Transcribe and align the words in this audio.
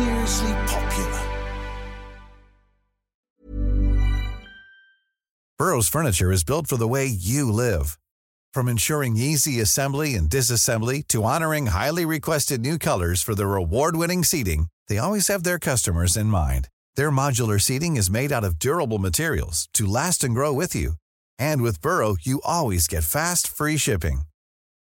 seriously 0.00 0.52
popular. 0.66 1.22
Burrow's 5.58 5.88
furniture 5.88 6.32
is 6.32 6.42
built 6.42 6.66
for 6.66 6.78
the 6.78 6.88
way 6.88 7.06
you 7.06 7.52
live. 7.52 7.98
From 8.54 8.68
ensuring 8.68 9.16
easy 9.18 9.60
assembly 9.60 10.14
and 10.14 10.30
disassembly 10.30 11.06
to 11.08 11.24
honoring 11.24 11.66
highly 11.66 12.06
requested 12.06 12.60
new 12.62 12.78
colors 12.78 13.22
for 13.22 13.34
their 13.34 13.56
award-winning 13.56 14.24
seating, 14.24 14.68
they 14.88 14.96
always 14.98 15.28
have 15.28 15.42
their 15.44 15.58
customers 15.58 16.16
in 16.16 16.26
mind. 16.26 16.68
Their 16.96 17.10
modular 17.10 17.60
seating 17.60 17.96
is 17.96 18.10
made 18.10 18.32
out 18.32 18.44
of 18.44 18.58
durable 18.58 18.98
materials 18.98 19.68
to 19.74 19.86
last 19.86 20.24
and 20.24 20.34
grow 20.34 20.52
with 20.52 20.74
you. 20.74 20.94
And 21.38 21.60
with 21.62 21.82
Burrow, 21.82 22.16
you 22.22 22.40
always 22.42 22.88
get 22.88 23.04
fast, 23.04 23.46
free 23.46 23.76
shipping. 23.76 24.22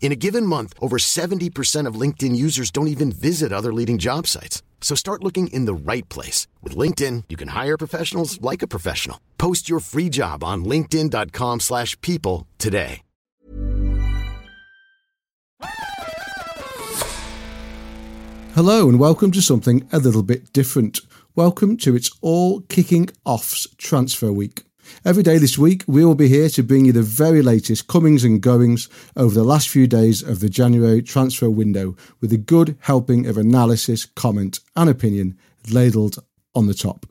In 0.00 0.10
a 0.12 0.16
given 0.16 0.46
month, 0.46 0.72
over 0.80 0.96
70% 0.96 1.86
of 1.86 2.00
LinkedIn 2.00 2.34
users 2.34 2.70
don't 2.70 2.88
even 2.88 3.12
visit 3.12 3.52
other 3.52 3.74
leading 3.74 3.98
job 3.98 4.26
sites. 4.26 4.62
So 4.80 4.94
start 4.94 5.22
looking 5.22 5.48
in 5.48 5.66
the 5.66 5.74
right 5.74 6.08
place. 6.08 6.46
With 6.62 6.74
LinkedIn, 6.74 7.24
you 7.28 7.36
can 7.36 7.48
hire 7.48 7.76
professionals 7.76 8.40
like 8.40 8.62
a 8.62 8.66
professional. 8.66 9.20
Post 9.36 9.68
your 9.68 9.80
free 9.80 10.08
job 10.08 10.42
on 10.42 10.64
linkedin.com 10.64 11.60
slash 11.60 12.00
people 12.00 12.46
today. 12.56 13.02
Hello 18.54 18.88
and 18.88 18.98
welcome 18.98 19.30
to 19.30 19.40
something 19.40 19.86
a 19.92 19.98
little 20.00 20.24
bit 20.24 20.52
different. 20.52 20.98
Welcome 21.36 21.76
to 21.78 21.94
It's 21.94 22.10
All 22.20 22.62
Kicking 22.62 23.08
Off's 23.24 23.68
Transfer 23.76 24.32
Week. 24.32 24.64
Every 25.04 25.22
day 25.22 25.38
this 25.38 25.58
week, 25.58 25.84
we 25.86 26.04
will 26.04 26.14
be 26.14 26.28
here 26.28 26.48
to 26.50 26.62
bring 26.62 26.84
you 26.84 26.92
the 26.92 27.02
very 27.02 27.42
latest 27.42 27.86
comings 27.86 28.24
and 28.24 28.40
goings 28.40 28.88
over 29.16 29.34
the 29.34 29.44
last 29.44 29.68
few 29.68 29.86
days 29.86 30.22
of 30.22 30.40
the 30.40 30.48
January 30.48 31.02
transfer 31.02 31.48
window 31.48 31.96
with 32.20 32.32
a 32.32 32.38
good 32.38 32.76
helping 32.80 33.26
of 33.26 33.38
analysis, 33.38 34.04
comment, 34.04 34.60
and 34.76 34.90
opinion 34.90 35.38
ladled 35.70 36.18
on 36.54 36.66
the 36.66 36.74
top. 36.74 37.06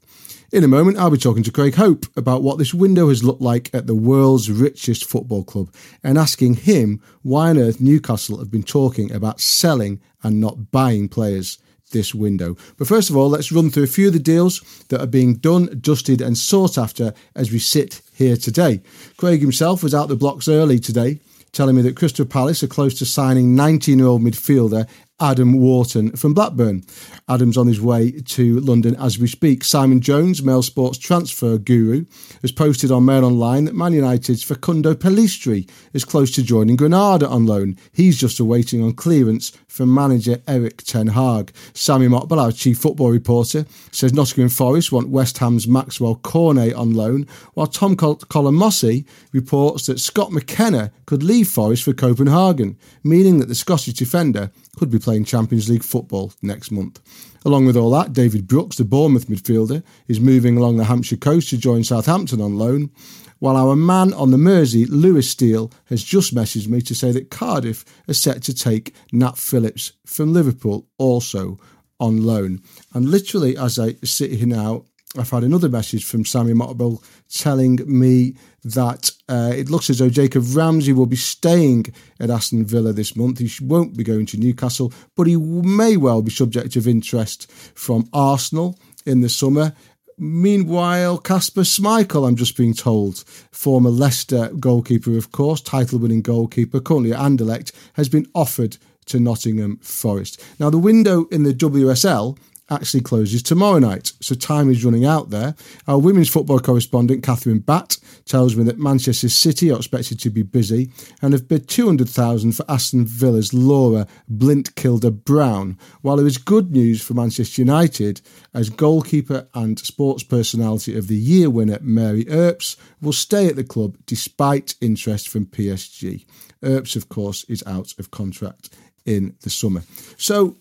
In 0.52 0.64
a 0.64 0.68
moment, 0.68 0.98
I'll 0.98 1.10
be 1.10 1.18
talking 1.18 1.44
to 1.44 1.52
Craig 1.52 1.76
Hope 1.76 2.06
about 2.16 2.42
what 2.42 2.58
this 2.58 2.74
window 2.74 3.10
has 3.10 3.24
looked 3.24 3.42
like 3.42 3.70
at 3.74 3.86
the 3.86 3.96
world's 3.96 4.50
richest 4.50 5.04
football 5.04 5.44
club 5.44 5.74
and 6.04 6.18
asking 6.18 6.56
him 6.56 7.02
why 7.22 7.50
on 7.50 7.58
earth 7.58 7.82
Newcastle 7.82 8.40
have 8.40 8.50
been 8.50 8.64
talking 8.64 9.12
about 9.12 9.42
selling 9.42 10.00
and 10.24 10.40
not 10.40 10.72
buying 10.72 11.10
players 11.10 11.58
this 11.92 12.14
window. 12.14 12.56
But 12.78 12.88
first 12.88 13.10
of 13.10 13.18
all, 13.18 13.30
let's 13.30 13.52
run 13.52 13.70
through 13.70 13.84
a 13.84 13.88
few 13.88 14.08
of 14.08 14.14
the 14.14 14.20
deals 14.20 14.62
that 14.90 15.02
are 15.02 15.08
being 15.08 15.36
done, 15.36 15.80
dusted, 15.82 16.22
and 16.22 16.38
sought 16.38 16.78
after 16.78 17.14
as 17.36 17.52
we 17.52 17.60
sit 17.60 18.02
here 18.14 18.38
today. 18.38 18.82
Craig 19.18 19.42
himself 19.42 19.84
was 19.84 19.96
out 19.96 20.08
the 20.08 20.16
blocks 20.16 20.48
early 20.48 20.80
today, 20.80 21.20
telling 21.52 21.76
me 21.76 21.82
that 21.84 21.96
Crystal 21.96 22.26
Palace 22.26 22.64
are 22.64 22.68
close 22.68 22.98
to 23.00 23.06
signing 23.06 23.56
19 23.56 24.00
year 24.00 24.08
old 24.08 24.22
midfielder 24.22 24.88
Adam 25.20 25.60
Wharton 25.60 26.12
from 26.16 26.34
Blackburn. 26.34 26.84
Adam's 27.28 27.58
on 27.58 27.68
his 27.68 27.82
way 27.82 28.12
to 28.12 28.60
London 28.60 28.96
as 28.96 29.18
we 29.18 29.28
speak. 29.28 29.64
Simon 29.64 30.00
Jones, 30.00 30.44
Mail 30.44 30.62
Sports 30.62 31.00
transfer 31.00 31.58
guru, 31.58 32.06
has 32.42 32.52
posted 32.52 32.92
on 32.92 33.06
Mail 33.06 33.26
Online 33.26 33.66
that 33.66 33.76
Man 33.76 33.94
United's 33.94 34.44
Facundo 34.44 34.94
Pellistri 34.94 35.70
is 35.94 36.06
close 36.06 36.30
to 36.32 36.44
joining 36.44 36.76
Granada 36.76 37.28
on 37.28 37.48
loan. 37.48 37.78
He's 37.92 38.18
just 38.18 38.40
awaiting 38.40 38.84
on 38.84 38.94
clearance 38.94 39.52
from 39.68 39.94
manager 39.94 40.42
Erik 40.48 40.84
Ten 40.84 41.08
Hag. 41.08 41.52
Sammy 41.74 42.08
Mokbel, 42.08 42.40
our 42.40 42.52
chief 42.52 42.78
football 42.78 43.12
reporter, 43.12 43.66
says 43.92 44.14
Nottingham 44.14 44.50
Forest 44.50 44.92
want 44.92 45.10
West 45.10 45.40
Ham's 45.40 45.68
Maxwell 45.68 46.16
Cornet 46.16 46.74
on 46.76 46.94
loan, 46.94 47.26
while 47.56 47.68
Tom 47.68 47.96
Col- 47.96 48.18
Collomosse 48.18 49.06
reports 49.34 49.88
that 49.88 50.00
Scott 50.00 50.32
McKenna 50.32 50.92
could 51.06 51.24
leave 51.24 51.48
Forest 51.48 51.84
for 51.84 51.94
Copenhagen, 51.94 52.78
meaning 53.04 53.40
that 53.40 53.48
the 53.48 53.56
Scottish 53.56 53.94
defender 53.96 54.52
could 54.78 54.92
be 54.92 55.00
playing 55.08 55.24
Champions 55.24 55.70
League 55.70 55.86
football 55.86 56.34
next 56.42 56.70
month. 56.70 57.00
Along 57.46 57.66
with 57.66 57.78
all 57.78 57.90
that, 57.92 58.12
David 58.12 58.46
Brooks, 58.46 58.76
the 58.76 58.84
Bournemouth 58.84 59.28
midfielder, 59.28 59.82
is 60.10 60.20
moving 60.20 60.58
along 60.58 60.76
the 60.76 60.84
Hampshire 60.84 61.16
coast 61.16 61.50
to 61.52 61.58
join 61.58 61.86
Southampton 61.86 62.42
on 62.42 62.58
loan, 62.58 62.92
while 63.40 63.56
our 63.56 63.78
man 63.78 64.14
on 64.14 64.32
the 64.32 64.38
Mersey, 64.38 64.86
Lewis 64.86 65.30
Steele, 65.30 65.72
has 65.86 66.04
just 66.04 66.36
messaged 66.36 66.68
me 66.68 66.82
to 66.82 66.94
say 66.94 67.14
that 67.14 67.32
Cardiff 67.32 67.86
are 68.10 68.14
set 68.14 68.44
to 68.44 68.54
take 68.54 68.94
Nat 69.14 69.38
Phillips 69.38 69.94
from 70.06 70.34
Liverpool 70.34 70.86
also 70.98 71.58
on 72.02 72.26
loan. 72.26 72.60
And 72.94 73.08
literally, 73.08 73.56
as 73.56 73.80
I 73.80 73.94
sit 74.04 74.32
here 74.32 74.46
now, 74.46 74.84
I've 75.16 75.30
had 75.30 75.44
another 75.44 75.70
message 75.70 76.04
from 76.04 76.26
Sammy 76.26 76.54
Mokbel 76.54 77.02
telling 77.30 77.80
me 77.86 78.36
that 78.66 79.10
uh, 79.30 79.54
it 79.56 79.70
looks 79.70 79.90
as 79.90 80.00
though 80.00 80.10
Jacob 80.10 80.44
Ramsey 80.50 80.92
will 80.92 81.06
be 81.06 81.16
staying 81.16 81.86
at 82.20 82.30
Aston 82.30 82.66
Villa 82.66 82.92
this 82.92 83.16
month. 83.16 83.40
He 83.40 83.50
won't 83.64 83.96
be 83.96 84.04
going 84.04 84.26
to 84.28 84.38
Newcastle, 84.38 84.92
but 85.16 85.26
he 85.26 85.38
may 85.38 85.96
well 85.96 86.22
be 86.22 86.32
subject 86.32 86.76
of 86.76 86.88
interest 86.88 87.50
from 87.52 88.10
Arsenal 88.12 88.78
in 89.06 89.22
the 89.22 89.30
summer. 89.30 89.74
Meanwhile, 90.18 91.20
Casper 91.20 91.62
Schmeichel, 91.62 92.28
I'm 92.28 92.36
just 92.36 92.58
being 92.58 92.74
told, 92.74 93.20
former 93.52 93.92
Leicester 93.92 94.50
goalkeeper, 94.60 95.18
of 95.18 95.32
course, 95.32 95.62
title 95.62 96.00
winning 96.00 96.22
goalkeeper, 96.22 96.82
currently 96.82 97.14
at 97.14 97.20
Anderlecht, 97.20 97.72
has 97.94 98.10
been 98.10 98.26
offered 98.36 98.78
to 99.06 99.20
Nottingham 99.22 99.78
Forest. 99.78 100.44
Now, 100.60 100.70
the 100.70 100.78
window 100.78 101.26
in 101.32 101.44
the 101.44 101.54
WSL 101.54 102.38
actually 102.70 103.02
closes 103.02 103.42
tomorrow 103.42 103.80
night. 103.80 104.14
So 104.22 104.36
time 104.36 104.70
is 104.70 104.84
running 104.84 105.06
out 105.06 105.30
there. 105.30 105.56
Our 105.88 106.00
women's 106.00 106.30
football 106.30 106.60
correspondent, 106.60 107.24
Catherine 107.24 107.60
Batt, 107.60 107.98
tells 108.26 108.56
me 108.56 108.64
that 108.66 108.78
Manchester 108.78 109.30
City 109.30 109.72
are 109.72 109.78
expected 109.78 110.20
to 110.20 110.30
be 110.30 110.44
busy 110.44 110.92
and 111.22 111.34
have 111.34 111.48
bid 111.48 111.68
200,000 111.68 112.52
for 112.52 112.66
Aston 112.70 113.06
Villa's 113.06 113.54
Laura 113.54 114.08
Blindkilde 114.30 115.24
Brown, 115.24 115.78
while 116.02 116.18
there 116.18 116.28
is 116.28 116.38
good 116.38 116.72
news 116.72 117.02
for 117.02 117.14
Manchester 117.14 117.62
United 117.62 118.22
as 118.54 118.70
goalkeeper 118.70 119.48
and 119.54 119.80
sports 119.80 120.24
personality 120.24 120.98
of 120.98 121.08
the 121.08 121.16
year 121.16 121.50
winner 121.50 121.80
Mary 121.82 122.26
Earps 122.30 122.76
will 123.02 123.14
stay 123.14 123.48
at 123.48 123.56
the 123.56 123.64
club 123.64 123.98
despite 124.06 124.76
interest 124.82 125.30
from 125.30 125.46
PSG. 125.46 126.26
Earps, 126.64 126.96
of 126.96 127.10
course, 127.10 127.44
is 127.46 127.64
out 127.66 127.94
of 128.00 128.12
contract 128.12 128.76
in 129.06 129.36
the 129.42 129.50
summer. 129.50 129.84
So 130.18 130.58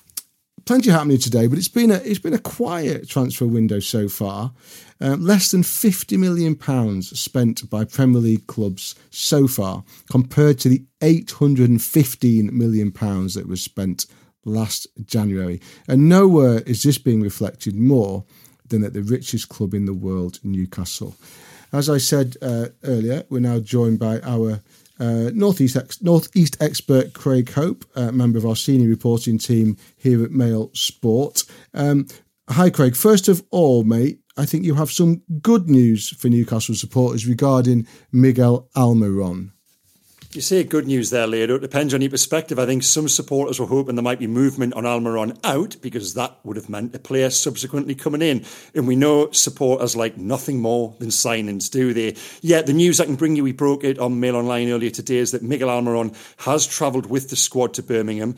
plenty 0.67 0.91
happening 0.91 1.17
today, 1.19 1.47
but 1.47 1.57
it's 1.57 1.69
been 1.69 1.91
a 1.91 1.97
it's 1.97 2.19
been 2.19 2.35
a 2.35 2.39
quiet 2.39 3.09
transfer 3.09 3.47
window 3.47 3.81
so 3.81 4.09
far. 4.09 4.53
Um, 5.01 5.25
less 5.25 5.51
than 5.51 5.63
fifty 5.63 6.17
million 6.17 6.55
pounds 6.55 7.19
spent 7.19 7.69
by 7.71 7.85
Premier 7.85 8.21
League 8.21 8.47
clubs 8.47 8.95
so 9.11 9.47
far, 9.47 9.85
compared 10.11 10.59
to 10.61 10.69
the 10.69 10.85
eight 11.01 11.31
hundred 11.31 11.71
and 11.71 11.83
fifteen 11.83 12.51
million 12.57 12.93
pounds 12.93 13.35
that 13.35 13.49
was 13.49 13.63
spent 13.63 14.07
last 14.45 14.87
January. 15.07 15.61
And 15.89 16.09
nowhere 16.09 16.61
is 16.67 16.83
this 16.83 16.99
being 16.99 17.23
reflected 17.23 17.77
more 17.77 18.25
than 18.69 18.85
at 18.85 18.93
the 18.93 19.03
richest 19.03 19.49
club 19.49 19.75
in 19.75 19.87
the 19.87 19.95
world, 19.95 20.41
Newcastle. 20.43 21.17
As 21.73 21.89
I 21.91 21.99
said 21.99 22.37
uh, 22.43 22.67
earlier, 22.85 23.25
we're 23.29 23.41
now 23.41 23.59
joined 23.59 23.99
by 23.99 24.21
our 24.21 24.61
uh, 24.99 25.31
Northeast 25.35 25.77
ex- 25.77 26.03
Northeast 26.03 26.57
expert 26.61 27.13
Craig 27.13 27.51
Hope, 27.53 27.85
uh, 27.95 28.13
member 28.13 28.39
of 28.39 28.47
our 28.47 28.57
senior 28.57 28.89
reporting 28.89 29.39
team 29.39 29.77
here 29.97 30.25
at 30.25 30.31
Mail 30.31 30.71
Sport. 30.75 31.45
Um, 31.75 32.07
hi, 32.49 32.71
Craig. 32.71 32.97
First 32.97 33.29
of 33.29 33.43
all, 33.51 33.85
mate, 33.85 34.21
I 34.37 34.45
think 34.47 34.65
you 34.65 34.75
have 34.75 34.91
some 34.91 35.23
good 35.41 35.69
news 35.69 36.11
for 36.11 36.29
Newcastle 36.29 36.75
supporters 36.75 37.27
regarding 37.27 37.87
Miguel 38.13 38.69
Almiron. 38.77 39.53
You 40.37 40.43
say 40.43 40.65
good 40.65 40.87
news 40.87 41.09
there, 41.09 41.27
Lado. 41.27 41.55
It 41.55 41.63
depends 41.63 41.95
on 41.95 42.03
your 42.03 42.11
perspective. 42.11 42.59
I 42.59 42.67
think 42.67 42.83
some 42.83 43.09
supporters 43.09 43.59
were 43.59 43.65
hoping 43.65 43.95
there 43.95 44.03
might 44.03 44.19
be 44.19 44.27
movement 44.27 44.75
on 44.75 44.85
Almiron 44.85 45.39
out 45.43 45.77
because 45.81 46.13
that 46.13 46.39
would 46.45 46.57
have 46.57 46.69
meant 46.69 46.95
a 46.95 46.99
player 46.99 47.31
subsequently 47.31 47.95
coming 47.95 48.21
in. 48.21 48.45
And 48.75 48.87
we 48.87 48.97
know 48.97 49.31
supporters 49.31 49.97
like 49.97 50.19
nothing 50.19 50.61
more 50.61 50.95
than 50.99 51.09
signings, 51.09 51.71
do 51.71 51.95
they? 51.95 52.17
Yeah, 52.43 52.61
the 52.61 52.75
news 52.75 53.01
I 53.01 53.07
can 53.07 53.15
bring 53.15 53.35
you, 53.35 53.45
we 53.45 53.53
broke 53.53 53.83
it 53.83 53.99
on 53.99 54.21
Mail 54.21 54.37
Online 54.37 54.69
earlier 54.69 54.91
today, 54.91 55.17
is 55.17 55.31
that 55.31 55.43
Miguel 55.43 55.71
Almiron 55.71 56.15
has 56.41 56.67
travelled 56.67 57.07
with 57.07 57.31
the 57.31 57.37
squad 57.37 57.73
to 57.73 57.83
Birmingham 57.83 58.37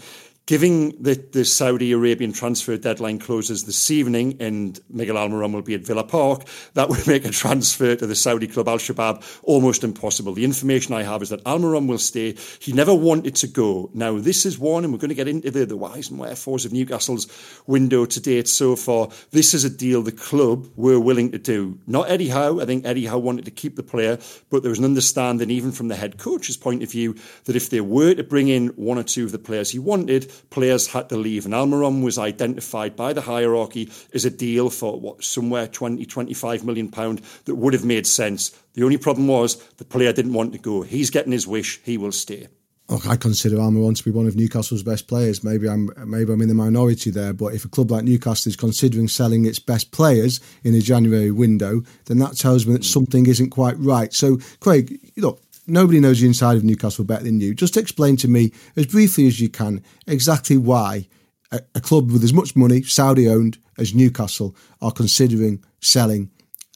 Giving 0.48 1.02
that 1.02 1.32
the 1.32 1.44
Saudi 1.44 1.92
Arabian 1.92 2.32
transfer 2.32 2.78
deadline 2.78 3.18
closes 3.18 3.64
this 3.64 3.90
evening 3.90 4.38
and 4.40 4.80
Miguel 4.88 5.16
Almiron 5.16 5.52
will 5.52 5.60
be 5.60 5.74
at 5.74 5.82
Villa 5.82 6.04
Park, 6.04 6.44
that 6.72 6.88
would 6.88 7.06
make 7.06 7.26
a 7.26 7.30
transfer 7.30 7.94
to 7.94 8.06
the 8.06 8.14
Saudi 8.14 8.46
club 8.46 8.66
Al 8.66 8.78
Shabab 8.78 9.22
almost 9.42 9.84
impossible. 9.84 10.32
The 10.32 10.44
information 10.44 10.94
I 10.94 11.02
have 11.02 11.20
is 11.20 11.28
that 11.28 11.44
Almiron 11.44 11.86
will 11.86 11.98
stay. 11.98 12.34
He 12.60 12.72
never 12.72 12.94
wanted 12.94 13.36
to 13.36 13.46
go. 13.46 13.90
Now, 13.92 14.18
this 14.18 14.46
is 14.46 14.58
one, 14.58 14.84
and 14.84 14.92
we're 14.94 14.98
going 14.98 15.10
to 15.10 15.14
get 15.14 15.28
into 15.28 15.50
the, 15.50 15.66
the 15.66 15.76
whys 15.76 16.08
and 16.08 16.18
wherefores 16.18 16.64
of 16.64 16.72
Newcastle's 16.72 17.26
window 17.66 18.06
to 18.06 18.18
date 18.18 18.48
so 18.48 18.74
far. 18.74 19.10
This 19.32 19.52
is 19.52 19.64
a 19.64 19.70
deal 19.70 20.00
the 20.00 20.12
club 20.12 20.66
were 20.76 20.98
willing 20.98 21.30
to 21.32 21.38
do. 21.38 21.78
Not 21.86 22.08
Eddie 22.08 22.30
Howe. 22.30 22.58
I 22.58 22.64
think 22.64 22.86
Eddie 22.86 23.04
Howe 23.04 23.18
wanted 23.18 23.44
to 23.44 23.50
keep 23.50 23.76
the 23.76 23.82
player, 23.82 24.16
but 24.48 24.62
there 24.62 24.70
was 24.70 24.78
an 24.78 24.86
understanding, 24.86 25.50
even 25.50 25.72
from 25.72 25.88
the 25.88 25.96
head 25.96 26.16
coach's 26.16 26.56
point 26.56 26.82
of 26.82 26.90
view, 26.90 27.16
that 27.44 27.54
if 27.54 27.68
they 27.68 27.82
were 27.82 28.14
to 28.14 28.24
bring 28.24 28.48
in 28.48 28.68
one 28.68 28.96
or 28.96 29.02
two 29.02 29.26
of 29.26 29.32
the 29.32 29.38
players 29.38 29.72
he 29.72 29.78
wanted, 29.78 30.32
players 30.50 30.88
had 30.88 31.08
to 31.08 31.16
leave. 31.16 31.44
And 31.44 31.54
Almiron 31.54 32.02
was 32.02 32.18
identified 32.18 32.96
by 32.96 33.12
the 33.12 33.20
hierarchy 33.20 33.90
as 34.14 34.24
a 34.24 34.30
deal 34.30 34.70
for 34.70 34.98
what 34.98 35.24
somewhere 35.24 35.66
20, 35.66 36.04
25 36.04 36.64
million 36.64 36.88
pound 36.88 37.22
that 37.44 37.54
would 37.54 37.72
have 37.72 37.84
made 37.84 38.06
sense. 38.06 38.50
The 38.74 38.84
only 38.84 38.98
problem 38.98 39.26
was 39.26 39.56
the 39.76 39.84
player 39.84 40.12
didn't 40.12 40.34
want 40.34 40.52
to 40.52 40.58
go. 40.58 40.82
He's 40.82 41.10
getting 41.10 41.32
his 41.32 41.46
wish. 41.46 41.80
He 41.82 41.98
will 41.98 42.12
stay. 42.12 42.48
Look, 42.88 43.06
I 43.06 43.16
consider 43.16 43.56
Almiron 43.56 43.94
to 43.98 44.04
be 44.04 44.10
one 44.10 44.26
of 44.26 44.34
Newcastle's 44.34 44.82
best 44.82 45.08
players. 45.08 45.44
Maybe 45.44 45.68
I'm 45.68 45.90
maybe 46.06 46.32
I'm 46.32 46.40
in 46.40 46.48
the 46.48 46.54
minority 46.54 47.10
there, 47.10 47.34
but 47.34 47.52
if 47.52 47.66
a 47.66 47.68
club 47.68 47.90
like 47.90 48.04
Newcastle 48.04 48.48
is 48.48 48.56
considering 48.56 49.08
selling 49.08 49.44
its 49.44 49.58
best 49.58 49.92
players 49.92 50.40
in 50.64 50.74
a 50.74 50.80
January 50.80 51.30
window, 51.30 51.82
then 52.06 52.18
that 52.20 52.38
tells 52.38 52.66
me 52.66 52.72
that 52.72 52.84
something 52.86 53.26
isn't 53.26 53.50
quite 53.50 53.78
right. 53.78 54.14
So, 54.14 54.38
Craig, 54.60 54.98
look, 55.18 55.42
nobody 55.68 56.00
knows 56.00 56.20
the 56.20 56.26
inside 56.26 56.56
of 56.56 56.64
Newcastle 56.64 57.04
better 57.04 57.24
than 57.24 57.40
you. 57.40 57.54
Just 57.54 57.76
explain 57.76 58.16
to 58.18 58.28
me, 58.28 58.52
as 58.76 58.86
briefly 58.86 59.26
as 59.26 59.40
you 59.40 59.48
can, 59.48 59.82
exactly 60.06 60.56
why 60.56 61.08
a, 61.52 61.60
a 61.74 61.80
club 61.80 62.10
with 62.10 62.24
as 62.24 62.32
much 62.32 62.56
money, 62.56 62.82
Saudi 62.82 63.28
owned, 63.28 63.58
as 63.78 63.94
Newcastle 63.94 64.56
are 64.80 64.90
considering 64.90 65.62
selling 65.80 66.30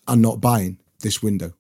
and 0.07 0.23
not 0.23 0.41
buying 0.41 0.79
this 1.01 1.23
window. 1.23 1.53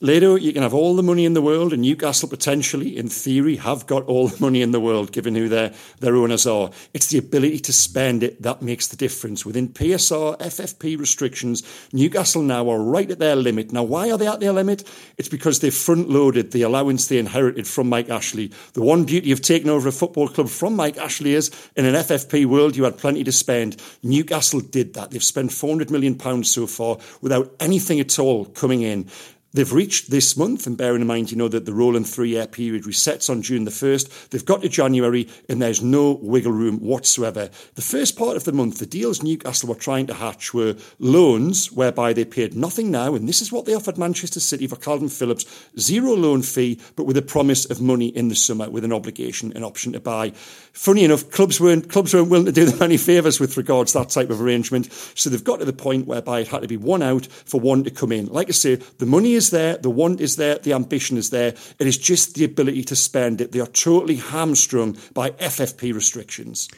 Lado, 0.00 0.34
you 0.34 0.52
can 0.52 0.62
have 0.62 0.74
all 0.74 0.94
the 0.94 1.02
money 1.02 1.24
in 1.24 1.32
the 1.32 1.40
world, 1.40 1.72
and 1.72 1.80
Newcastle 1.80 2.28
potentially, 2.28 2.98
in 2.98 3.08
theory, 3.08 3.56
have 3.56 3.86
got 3.86 4.04
all 4.04 4.28
the 4.28 4.38
money 4.38 4.60
in 4.60 4.70
the 4.70 4.78
world, 4.78 5.10
given 5.10 5.34
who 5.34 5.48
their, 5.48 5.72
their 6.00 6.16
owners 6.16 6.46
are. 6.46 6.70
It's 6.92 7.06
the 7.06 7.16
ability 7.16 7.60
to 7.60 7.72
spend 7.72 8.22
it 8.22 8.42
that 8.42 8.60
makes 8.60 8.88
the 8.88 8.96
difference. 8.96 9.46
Within 9.46 9.70
PSR, 9.70 10.38
FFP 10.38 10.98
restrictions, 10.98 11.62
Newcastle 11.94 12.42
now 12.42 12.68
are 12.68 12.82
right 12.82 13.10
at 13.10 13.20
their 13.20 13.36
limit. 13.36 13.72
Now, 13.72 13.84
why 13.84 14.10
are 14.10 14.18
they 14.18 14.26
at 14.26 14.40
their 14.40 14.52
limit? 14.52 14.86
It's 15.16 15.30
because 15.30 15.60
they've 15.60 15.74
front 15.74 16.10
loaded 16.10 16.52
the 16.52 16.60
allowance 16.60 17.08
they 17.08 17.16
inherited 17.16 17.66
from 17.66 17.88
Mike 17.88 18.10
Ashley. 18.10 18.52
The 18.74 18.82
one 18.82 19.04
beauty 19.04 19.32
of 19.32 19.40
taking 19.40 19.70
over 19.70 19.88
a 19.88 19.92
football 19.92 20.28
club 20.28 20.50
from 20.50 20.76
Mike 20.76 20.98
Ashley 20.98 21.32
is 21.32 21.50
in 21.74 21.86
an 21.86 21.94
FFP 21.94 22.44
world, 22.44 22.76
you 22.76 22.84
had 22.84 22.98
plenty 22.98 23.24
to 23.24 23.32
spend. 23.32 23.80
Newcastle 24.02 24.60
did 24.60 24.92
that. 24.92 25.10
They've 25.10 25.24
spent 25.24 25.52
£400 25.52 25.88
million 25.88 26.44
so 26.44 26.66
far 26.66 26.98
without 27.22 27.50
anything 27.60 27.98
at 27.98 28.18
all 28.18 28.44
coming 28.44 28.82
in. 28.82 29.08
They've 29.56 29.72
reached 29.72 30.10
this 30.10 30.36
month, 30.36 30.66
and 30.66 30.76
bearing 30.76 31.00
in 31.00 31.06
mind, 31.06 31.30
you 31.30 31.38
know, 31.38 31.48
that 31.48 31.64
the 31.64 31.72
rolling 31.72 32.04
three 32.04 32.28
year 32.28 32.46
period 32.46 32.82
resets 32.82 33.30
on 33.30 33.40
June 33.40 33.64
the 33.64 33.70
1st, 33.70 34.28
they've 34.28 34.44
got 34.44 34.60
to 34.60 34.68
January 34.68 35.28
and 35.48 35.62
there's 35.62 35.82
no 35.82 36.12
wiggle 36.20 36.52
room 36.52 36.76
whatsoever. 36.80 37.48
The 37.74 37.80
first 37.80 38.18
part 38.18 38.36
of 38.36 38.44
the 38.44 38.52
month, 38.52 38.80
the 38.80 38.84
deals 38.84 39.22
Newcastle 39.22 39.70
were 39.70 39.74
trying 39.74 40.08
to 40.08 40.14
hatch 40.14 40.52
were 40.52 40.76
loans, 40.98 41.72
whereby 41.72 42.12
they 42.12 42.26
paid 42.26 42.54
nothing 42.54 42.90
now, 42.90 43.14
and 43.14 43.26
this 43.26 43.40
is 43.40 43.50
what 43.50 43.64
they 43.64 43.74
offered 43.74 43.96
Manchester 43.96 44.40
City 44.40 44.66
for 44.66 44.76
Kalvin 44.76 45.10
Phillips 45.10 45.46
zero 45.78 46.12
loan 46.12 46.42
fee, 46.42 46.78
but 46.94 47.04
with 47.04 47.16
a 47.16 47.22
promise 47.22 47.64
of 47.64 47.80
money 47.80 48.08
in 48.08 48.28
the 48.28 48.34
summer 48.34 48.68
with 48.68 48.84
an 48.84 48.92
obligation, 48.92 49.54
an 49.56 49.64
option 49.64 49.94
to 49.94 50.00
buy. 50.00 50.32
Funny 50.74 51.02
enough, 51.02 51.30
clubs 51.30 51.58
weren't, 51.58 51.88
clubs 51.88 52.12
weren't 52.12 52.28
willing 52.28 52.44
to 52.44 52.52
do 52.52 52.64
them 52.66 52.82
any 52.82 52.98
favours 52.98 53.40
with 53.40 53.56
regards 53.56 53.92
to 53.92 54.00
that 54.00 54.10
type 54.10 54.28
of 54.28 54.42
arrangement, 54.42 54.92
so 55.14 55.30
they've 55.30 55.42
got 55.42 55.60
to 55.60 55.64
the 55.64 55.72
point 55.72 56.06
whereby 56.06 56.40
it 56.40 56.48
had 56.48 56.60
to 56.60 56.68
be 56.68 56.76
one 56.76 57.02
out 57.02 57.24
for 57.24 57.58
one 57.58 57.84
to 57.84 57.90
come 57.90 58.12
in. 58.12 58.26
Like 58.26 58.48
I 58.48 58.52
say, 58.52 58.74
the 58.74 59.06
money 59.06 59.32
is 59.32 59.45
is 59.46 59.50
there, 59.50 59.76
the 59.76 59.90
want 59.90 60.20
is 60.20 60.36
there, 60.36 60.58
the 60.58 60.72
ambition 60.72 61.16
is 61.16 61.30
there. 61.30 61.54
It 61.78 61.86
is 61.86 61.98
just 61.98 62.34
the 62.34 62.44
ability 62.44 62.82
to 62.84 62.96
spend 62.96 63.40
it. 63.40 63.52
They 63.52 63.60
are 63.60 63.66
totally 63.66 64.16
hamstrung 64.16 64.96
by 65.14 65.30
FFP 65.30 65.94
restrictions. 65.94 66.68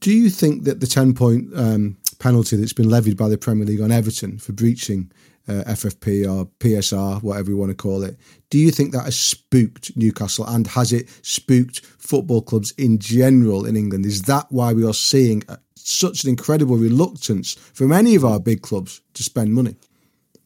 Do 0.00 0.12
you 0.12 0.30
think 0.30 0.64
that 0.64 0.80
the 0.80 0.86
10 0.86 1.14
point 1.14 1.48
um, 1.56 1.96
penalty 2.18 2.56
that's 2.56 2.72
been 2.72 2.88
levied 2.88 3.16
by 3.16 3.28
the 3.28 3.38
Premier 3.38 3.66
League 3.66 3.80
on 3.80 3.90
Everton 3.90 4.38
for 4.38 4.52
breaching 4.52 5.10
uh, 5.48 5.64
FFP 5.66 6.30
or 6.30 6.46
PSR, 6.60 7.22
whatever 7.22 7.50
you 7.50 7.56
want 7.56 7.70
to 7.70 7.76
call 7.76 8.04
it, 8.04 8.16
do 8.50 8.58
you 8.58 8.70
think 8.70 8.92
that 8.92 9.04
has 9.04 9.18
spooked 9.18 9.96
Newcastle 9.96 10.46
and 10.46 10.66
has 10.68 10.92
it 10.92 11.08
spooked 11.22 11.80
football 11.80 12.42
clubs 12.42 12.72
in 12.78 12.98
general 12.98 13.66
in 13.66 13.76
England? 13.76 14.06
Is 14.06 14.22
that 14.22 14.46
why 14.50 14.72
we 14.72 14.86
are 14.86 14.94
seeing 14.94 15.42
such 15.74 16.24
an 16.24 16.30
incredible 16.30 16.76
reluctance 16.76 17.54
from 17.54 17.92
any 17.92 18.14
of 18.14 18.24
our 18.24 18.38
big 18.38 18.62
clubs 18.62 19.00
to 19.14 19.22
spend 19.22 19.54
money? 19.54 19.76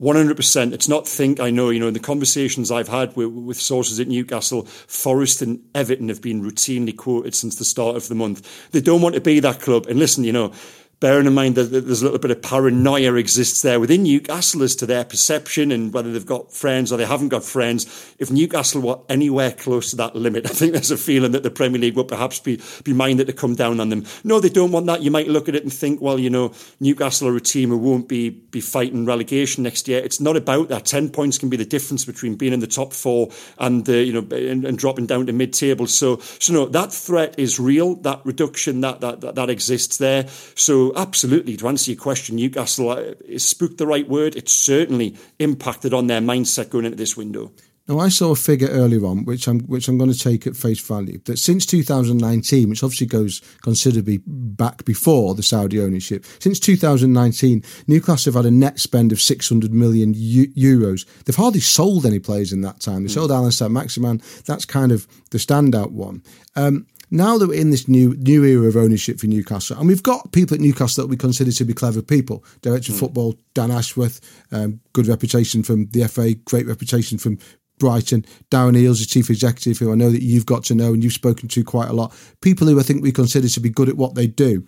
100%. 0.01 0.73
It's 0.73 0.89
not 0.89 1.07
think 1.07 1.41
I 1.41 1.51
know. 1.51 1.71
You 1.71 1.81
know, 1.81 1.89
in 1.89 1.95
the 1.95 2.01
conversations 2.01 2.71
I've 2.71 2.89
had 2.89 3.15
with, 3.17 3.29
with 3.29 3.61
sources 3.61 4.01
at 4.01 4.09
Newcastle, 4.09 4.65
Forest 4.65 5.43
and 5.43 5.63
Everton 5.75 6.09
have 6.09 6.23
been 6.23 6.43
routinely 6.43 6.97
quoted 6.97 7.35
since 7.35 7.57
the 7.57 7.65
start 7.65 7.97
of 7.97 8.09
the 8.09 8.15
month. 8.15 8.71
They 8.71 8.81
don't 8.81 9.03
want 9.03 9.15
to 9.15 9.21
be 9.21 9.41
that 9.41 9.61
club. 9.61 9.87
And 9.87 9.99
listen, 9.99 10.25
you 10.25 10.33
know, 10.33 10.53
bearing 11.01 11.27
in 11.27 11.33
mind 11.33 11.55
that 11.55 11.71
there's 11.71 12.03
a 12.03 12.05
little 12.05 12.19
bit 12.19 12.31
of 12.31 12.43
paranoia 12.43 13.15
exists 13.15 13.63
there 13.63 13.81
within 13.81 14.03
Newcastle 14.03 14.63
as 14.63 14.77
to 14.77 14.85
their 14.85 15.03
perception 15.03 15.73
and 15.73 15.95
whether 15.95 16.13
they've 16.13 16.27
got 16.27 16.53
friends 16.53 16.93
or 16.93 16.99
they 16.99 17.07
haven't 17.07 17.31
got 17.31 17.43
friends. 17.43 18.15
If 18.19 18.31
Newcastle 18.31 18.83
were 18.83 18.99
anywhere 19.09 19.53
close 19.53 19.91
to 19.91 19.97
that 19.97 20.15
limit, 20.15 20.45
I 20.51 20.51
think 20.51 20.75
there's 20.75 20.91
a 20.91 20.99
feeling 20.99 21.33
that 21.33 21.43
the 21.43 21.51
Premier 21.51 21.81
League 21.81 21.97
will 21.97 22.05
perhaps 22.05 22.39
be, 22.39 22.61
be 22.85 22.93
minded 22.93 23.29
to 23.29 23.33
come 23.33 23.55
down 23.55 23.81
on 23.81 23.89
them. 23.89 24.05
No, 24.25 24.41
they 24.41 24.51
don't 24.51 24.73
want 24.73 24.87
that. 24.87 25.01
You 25.01 25.11
might 25.11 25.29
look 25.29 25.49
at 25.49 25.55
it 25.55 25.63
and 25.63 25.73
think, 25.73 26.03
well, 26.03 26.19
you 26.19 26.29
know, 26.29 26.53
Newcastle 26.81 27.29
are 27.29 27.37
a 27.37 27.41
team 27.41 27.71
who 27.71 27.79
won't 27.79 28.07
be, 28.07 28.29
be 28.29 28.61
fighting 28.61 29.07
relegation 29.07 29.63
next 29.63 29.89
year. 29.89 30.01
It's 30.01 30.21
not 30.21 30.37
about 30.37 30.69
that. 30.69 30.85
10 30.85 31.09
points 31.09 31.39
can 31.39 31.49
be 31.49 31.57
the 31.57 31.65
difference 31.65 32.05
between 32.05 32.35
being 32.35 32.53
in 32.53 32.61
the 32.61 32.67
top 32.67 32.93
four 32.93 33.31
and, 33.59 33.89
uh, 33.89 33.93
you 33.93 34.13
know, 34.13 34.37
and, 34.37 34.67
and, 34.67 34.79
dropping 34.79 35.07
down 35.07 35.27
to 35.27 35.33
mid-table. 35.33 35.87
So, 35.87 36.19
so 36.39 36.53
no, 36.53 36.67
that 36.67 36.93
threat 36.93 37.39
is 37.39 37.59
real. 37.59 37.95
That 37.97 38.21
reduction, 38.25 38.83
that, 38.83 39.01
that, 39.01 39.23
that, 39.23 39.35
that 39.37 39.49
exists 39.49 39.97
there. 39.97 40.29
So 40.55 40.90
absolutely, 40.97 41.57
to 41.57 41.69
answer 41.69 41.91
your 41.91 42.01
question, 42.01 42.37
Newcastle 42.37 42.91
uh, 42.91 43.15
is 43.25 43.45
spooked 43.45 43.79
the 43.79 43.87
right 43.87 44.09
word. 44.09 44.37
It's 44.37 44.53
certainly 44.53 45.17
impacted 45.39 45.95
on 45.95 46.07
their 46.07 46.21
mindset 46.21 46.71
going 46.71 46.85
into 46.85 46.97
this 46.97 47.17
window. 47.17 47.53
Now, 47.91 47.99
I 47.99 48.09
saw 48.09 48.31
a 48.31 48.37
figure 48.37 48.69
earlier 48.69 49.05
on, 49.05 49.25
which 49.25 49.49
I'm 49.49 49.61
which 49.63 49.89
I'm 49.89 49.99
going 49.99 50.13
to 50.13 50.19
take 50.19 50.47
at 50.47 50.55
face 50.55 50.81
value, 50.81 51.19
that 51.25 51.39
since 51.41 51.67
2019, 51.67 52.71
which 52.71 52.85
obviously 52.85 53.09
goes 53.09 53.41
considerably 53.63 54.21
back 54.27 54.85
before 54.85 55.35
the 55.35 55.43
Saudi 55.43 55.81
ownership, 55.81 56.25
since 56.39 56.61
2019, 56.61 57.65
Newcastle 57.89 58.33
have 58.33 58.45
had 58.45 58.49
a 58.49 58.55
net 58.55 58.79
spend 58.79 59.11
of 59.11 59.21
600 59.21 59.75
million 59.75 60.15
euros. 60.15 61.05
They've 61.25 61.35
hardly 61.35 61.59
sold 61.59 62.07
any 62.07 62.21
players 62.21 62.53
in 62.53 62.61
that 62.61 62.79
time. 62.79 63.03
They 63.03 63.09
mm. 63.09 63.15
sold 63.15 63.33
Allan 63.33 63.51
Saint-Maximin. 63.51 64.23
That's 64.47 64.65
kind 64.65 64.93
of 64.93 65.09
the 65.31 65.39
standout 65.39 65.91
one. 65.91 66.23
Um, 66.55 66.87
now 67.11 67.39
that 67.39 67.49
we're 67.49 67.61
in 67.61 67.71
this 67.71 67.89
new 67.89 68.15
new 68.17 68.45
era 68.45 68.69
of 68.69 68.77
ownership 68.77 69.19
for 69.19 69.27
Newcastle, 69.27 69.77
and 69.79 69.87
we've 69.87 70.03
got 70.03 70.33
people 70.33 70.55
at 70.55 70.61
Newcastle 70.61 71.05
that 71.05 71.09
we 71.09 71.17
consider 71.17 71.53
to 71.53 71.65
be 71.65 71.75
clever 71.75 72.03
people. 72.03 72.45
Director 72.63 72.93
of 72.93 72.97
mm. 72.97 73.01
football 73.01 73.35
Dan 73.55 73.71
Ashworth, 73.71 74.21
um, 74.53 74.81
good 74.93 75.07
reputation 75.07 75.63
from 75.63 75.87
the 75.87 76.07
FA, 76.09 76.35
great 76.35 76.67
reputation 76.67 77.19
from 77.19 77.39
Brighton. 77.79 78.25
Darren 78.51 78.77
Eales, 78.77 79.01
the 79.01 79.07
chief 79.07 79.29
executive, 79.31 79.79
who 79.79 79.91
I 79.91 79.97
know 79.97 80.11
that 80.11 80.23
you've 80.23 80.47
got 80.47 80.65
to 80.65 80.75
know 80.75 80.93
and 80.93 81.03
you've 81.03 81.13
spoken 81.13 81.49
to 81.49 81.65
quite 81.65 81.89
a 81.89 81.95
lot. 81.95 82.15
People 82.41 82.69
who 82.69 82.79
I 82.79 82.85
think 82.85 83.03
we 83.03 83.11
consider 83.11 83.49
to 83.49 83.61
be 83.61 83.71
good 83.71 83.89
at 83.89 83.97
what 83.97 84.15
they 84.15 84.29
do. 84.29 84.65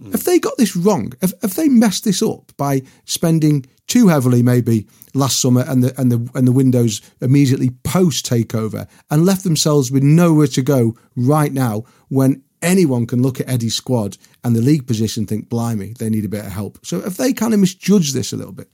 Mm. 0.00 0.12
Have 0.12 0.24
they 0.24 0.38
got 0.38 0.56
this 0.56 0.74
wrong? 0.74 1.12
Have, 1.20 1.34
have 1.42 1.54
they 1.54 1.68
messed 1.68 2.04
this 2.04 2.22
up 2.22 2.52
by 2.56 2.82
spending 3.04 3.66
too 3.92 4.08
heavily, 4.08 4.42
maybe 4.42 4.86
last 5.12 5.38
summer, 5.38 5.62
and 5.68 5.84
the 5.84 6.00
and 6.00 6.10
the 6.10 6.30
and 6.34 6.48
the 6.48 6.52
windows 6.52 7.02
immediately 7.20 7.70
post 7.84 8.24
takeover, 8.24 8.88
and 9.10 9.26
left 9.26 9.44
themselves 9.44 9.92
with 9.92 10.02
nowhere 10.02 10.46
to 10.46 10.62
go 10.62 10.96
right 11.14 11.52
now 11.52 11.84
when 12.08 12.42
anyone 12.62 13.06
can 13.06 13.20
look 13.20 13.38
at 13.38 13.48
Eddie's 13.50 13.74
squad 13.74 14.16
and 14.42 14.56
the 14.56 14.62
league 14.62 14.86
position, 14.86 15.26
think, 15.26 15.50
blimey, 15.50 15.92
they 15.98 16.08
need 16.08 16.24
a 16.24 16.28
bit 16.28 16.46
of 16.46 16.52
help. 16.52 16.78
So 16.82 17.02
have 17.02 17.18
they 17.18 17.34
kind 17.34 17.52
of 17.52 17.60
misjudged 17.60 18.14
this 18.14 18.32
a 18.32 18.36
little 18.36 18.52
bit? 18.52 18.70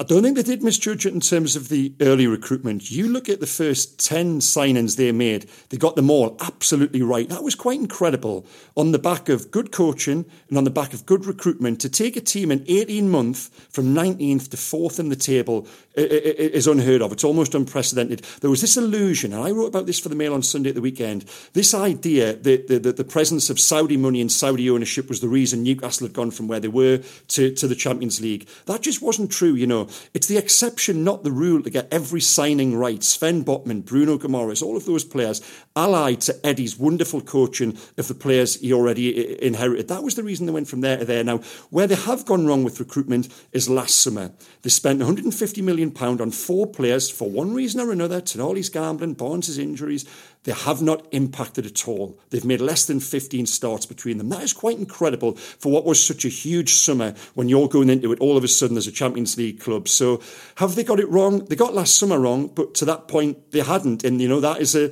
I 0.00 0.04
don't 0.04 0.22
think 0.22 0.36
they 0.36 0.44
did 0.44 0.62
misjudge 0.62 1.06
it 1.06 1.12
in 1.12 1.18
terms 1.18 1.56
of 1.56 1.70
the 1.70 1.92
early 2.00 2.28
recruitment. 2.28 2.88
You 2.88 3.08
look 3.08 3.28
at 3.28 3.40
the 3.40 3.48
first 3.48 3.98
10 4.06 4.38
signings 4.38 4.96
they 4.96 5.10
made, 5.10 5.50
they 5.70 5.76
got 5.76 5.96
them 5.96 6.08
all 6.08 6.36
absolutely 6.40 7.02
right. 7.02 7.28
That 7.28 7.42
was 7.42 7.56
quite 7.56 7.80
incredible 7.80 8.46
on 8.76 8.92
the 8.92 9.00
back 9.00 9.28
of 9.28 9.50
good 9.50 9.72
coaching 9.72 10.24
and 10.48 10.56
on 10.56 10.62
the 10.62 10.70
back 10.70 10.94
of 10.94 11.04
good 11.04 11.26
recruitment 11.26 11.80
to 11.80 11.88
take 11.88 12.16
a 12.16 12.20
team 12.20 12.52
in 12.52 12.64
18 12.68 13.10
months 13.10 13.50
from 13.70 13.86
19th 13.86 14.50
to 14.50 14.56
4th 14.56 15.00
in 15.00 15.08
the 15.08 15.16
table 15.16 15.66
is 15.96 16.68
unheard 16.68 17.02
of. 17.02 17.10
It's 17.10 17.24
almost 17.24 17.56
unprecedented. 17.56 18.20
There 18.40 18.50
was 18.50 18.60
this 18.60 18.76
illusion, 18.76 19.32
and 19.32 19.42
I 19.42 19.50
wrote 19.50 19.66
about 19.66 19.86
this 19.86 19.98
for 19.98 20.08
the 20.08 20.14
Mail 20.14 20.32
on 20.32 20.44
Sunday 20.44 20.68
at 20.68 20.76
the 20.76 20.80
weekend. 20.80 21.24
This 21.54 21.74
idea 21.74 22.34
that 22.34 22.68
the, 22.68 22.78
the, 22.78 22.92
the 22.92 23.04
presence 23.04 23.50
of 23.50 23.58
Saudi 23.58 23.96
money 23.96 24.20
and 24.20 24.30
Saudi 24.30 24.70
ownership 24.70 25.08
was 25.08 25.20
the 25.20 25.28
reason 25.28 25.64
Newcastle 25.64 26.06
had 26.06 26.14
gone 26.14 26.30
from 26.30 26.46
where 26.46 26.60
they 26.60 26.68
were 26.68 27.02
to, 27.28 27.52
to 27.52 27.66
the 27.66 27.74
Champions 27.74 28.20
League. 28.20 28.48
That 28.66 28.82
just 28.82 29.02
wasn't 29.02 29.32
true, 29.32 29.54
you 29.54 29.66
know. 29.66 29.87
It's 30.14 30.26
the 30.26 30.36
exception, 30.36 31.04
not 31.04 31.24
the 31.24 31.32
rule, 31.32 31.62
to 31.62 31.70
get 31.70 31.88
every 31.92 32.20
signing 32.20 32.76
right. 32.76 33.02
Sven 33.02 33.44
Botman, 33.44 33.84
Bruno 33.84 34.18
Guimaraes, 34.18 34.62
all 34.62 34.76
of 34.76 34.86
those 34.86 35.04
players 35.04 35.40
allied 35.76 36.20
to 36.22 36.46
Eddie's 36.46 36.78
wonderful 36.78 37.20
coaching 37.20 37.76
of 37.96 38.08
the 38.08 38.14
players 38.14 38.60
he 38.60 38.72
already 38.72 39.42
inherited. 39.42 39.88
That 39.88 40.02
was 40.02 40.14
the 40.14 40.22
reason 40.22 40.46
they 40.46 40.52
went 40.52 40.68
from 40.68 40.80
there 40.80 40.98
to 40.98 41.04
there. 41.04 41.24
Now, 41.24 41.38
where 41.70 41.86
they 41.86 41.94
have 41.94 42.24
gone 42.24 42.46
wrong 42.46 42.64
with 42.64 42.80
recruitment 42.80 43.28
is 43.52 43.68
last 43.68 44.00
summer. 44.00 44.32
They 44.62 44.70
spent 44.70 44.98
150 44.98 45.62
million 45.62 45.90
pound 45.90 46.20
on 46.20 46.30
four 46.30 46.66
players 46.66 47.10
for 47.10 47.30
one 47.30 47.54
reason 47.54 47.80
or 47.80 47.92
another. 47.92 48.20
Tonali's 48.20 48.68
gambling, 48.68 49.14
Barnes' 49.14 49.58
injuries. 49.58 50.04
They 50.44 50.52
have 50.52 50.80
not 50.80 51.06
impacted 51.10 51.66
at 51.66 51.88
all. 51.88 52.18
They've 52.30 52.44
made 52.44 52.60
less 52.60 52.86
than 52.86 53.00
15 53.00 53.46
starts 53.46 53.86
between 53.86 54.18
them. 54.18 54.28
That 54.28 54.42
is 54.42 54.52
quite 54.52 54.78
incredible 54.78 55.34
for 55.34 55.70
what 55.70 55.84
was 55.84 56.04
such 56.04 56.24
a 56.24 56.28
huge 56.28 56.74
summer 56.74 57.14
when 57.34 57.48
you're 57.48 57.68
going 57.68 57.90
into 57.90 58.12
it 58.12 58.20
all 58.20 58.36
of 58.36 58.44
a 58.44 58.48
sudden 58.48 58.76
as 58.76 58.86
a 58.86 58.92
Champions 58.92 59.36
League 59.36 59.60
club. 59.60 59.88
So 59.88 60.22
have 60.56 60.74
they 60.74 60.84
got 60.84 61.00
it 61.00 61.08
wrong? 61.08 61.44
They 61.44 61.56
got 61.56 61.74
last 61.74 61.98
summer 61.98 62.18
wrong, 62.18 62.48
but 62.48 62.74
to 62.76 62.84
that 62.86 63.08
point 63.08 63.50
they 63.50 63.60
hadn't. 63.60 64.04
And 64.04 64.20
you 64.20 64.28
know 64.28 64.40
that 64.40 64.60
is 64.60 64.74
a 64.74 64.90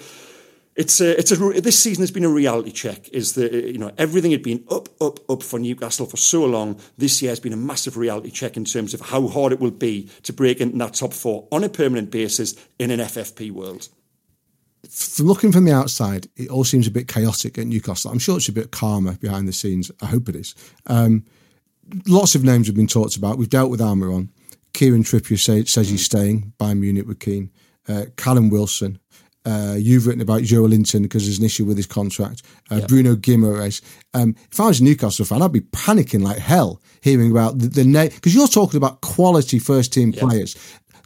it's 0.76 1.00
a, 1.00 1.18
it's 1.18 1.32
a, 1.32 1.36
this 1.62 1.78
season 1.78 2.02
has 2.02 2.10
been 2.10 2.24
a 2.24 2.28
reality 2.28 2.70
check. 2.70 3.08
Is 3.08 3.32
that 3.34 3.52
uh, 3.52 3.56
you 3.56 3.78
know 3.78 3.92
everything 3.96 4.32
had 4.32 4.42
been 4.42 4.62
up, 4.70 4.90
up, 5.00 5.18
up 5.30 5.42
for 5.42 5.58
Newcastle 5.58 6.06
for 6.06 6.18
so 6.18 6.44
long. 6.44 6.78
This 6.98 7.22
year 7.22 7.30
has 7.30 7.40
been 7.40 7.54
a 7.54 7.56
massive 7.56 7.96
reality 7.96 8.30
check 8.30 8.56
in 8.56 8.66
terms 8.66 8.92
of 8.92 9.00
how 9.00 9.26
hard 9.26 9.52
it 9.52 9.60
will 9.60 9.70
be 9.70 10.10
to 10.24 10.34
break 10.34 10.60
into 10.60 10.76
that 10.78 10.94
top 10.94 11.14
four 11.14 11.48
on 11.50 11.64
a 11.64 11.70
permanent 11.70 12.10
basis 12.10 12.54
in 12.78 12.90
an 12.90 13.00
FFP 13.00 13.50
world. 13.50 13.88
From 14.90 15.26
looking 15.26 15.52
from 15.52 15.64
the 15.64 15.72
outside, 15.72 16.28
it 16.36 16.48
all 16.48 16.64
seems 16.64 16.86
a 16.86 16.90
bit 16.90 17.08
chaotic 17.08 17.58
at 17.58 17.66
Newcastle. 17.66 18.10
I'm 18.10 18.18
sure 18.18 18.36
it's 18.36 18.48
a 18.48 18.52
bit 18.52 18.70
calmer 18.70 19.16
behind 19.16 19.48
the 19.48 19.52
scenes. 19.52 19.90
I 20.02 20.06
hope 20.06 20.28
it 20.28 20.36
is. 20.36 20.54
Um, 20.86 21.24
lots 22.06 22.34
of 22.34 22.44
names 22.44 22.66
have 22.66 22.76
been 22.76 22.86
talked 22.86 23.16
about. 23.16 23.38
We've 23.38 23.48
dealt 23.48 23.70
with 23.70 23.80
Almiron. 23.80 24.28
Kieran 24.72 25.04
Trippier 25.04 25.38
say, 25.38 25.64
says 25.64 25.88
he's 25.88 26.04
staying. 26.04 26.52
Bayern 26.58 26.80
Munich 26.80 27.06
with 27.06 27.20
Keane. 27.20 27.50
Uh, 27.88 28.06
Callum 28.16 28.50
Wilson 28.50 28.98
uh, 29.46 29.76
you've 29.78 30.06
written 30.06 30.20
about 30.20 30.42
Joelinton 30.42 31.02
because 31.02 31.24
there's 31.24 31.38
an 31.38 31.44
issue 31.44 31.64
with 31.64 31.76
his 31.76 31.86
contract. 31.86 32.42
Uh, 32.70 32.76
yeah. 32.76 32.86
Bruno 32.86 33.14
Guimaraes. 33.14 33.80
Um, 34.12 34.34
if 34.50 34.58
I 34.58 34.66
was 34.66 34.80
a 34.80 34.84
Newcastle 34.84 35.24
fan, 35.24 35.40
I'd 35.40 35.52
be 35.52 35.60
panicking 35.60 36.22
like 36.22 36.38
hell 36.38 36.82
hearing 37.00 37.30
about 37.30 37.60
the, 37.60 37.68
the 37.68 37.84
name 37.84 38.10
because 38.12 38.34
you're 38.34 38.48
talking 38.48 38.76
about 38.76 39.02
quality 39.02 39.60
first 39.60 39.92
team 39.92 40.10
yeah. 40.10 40.20
players. 40.20 40.56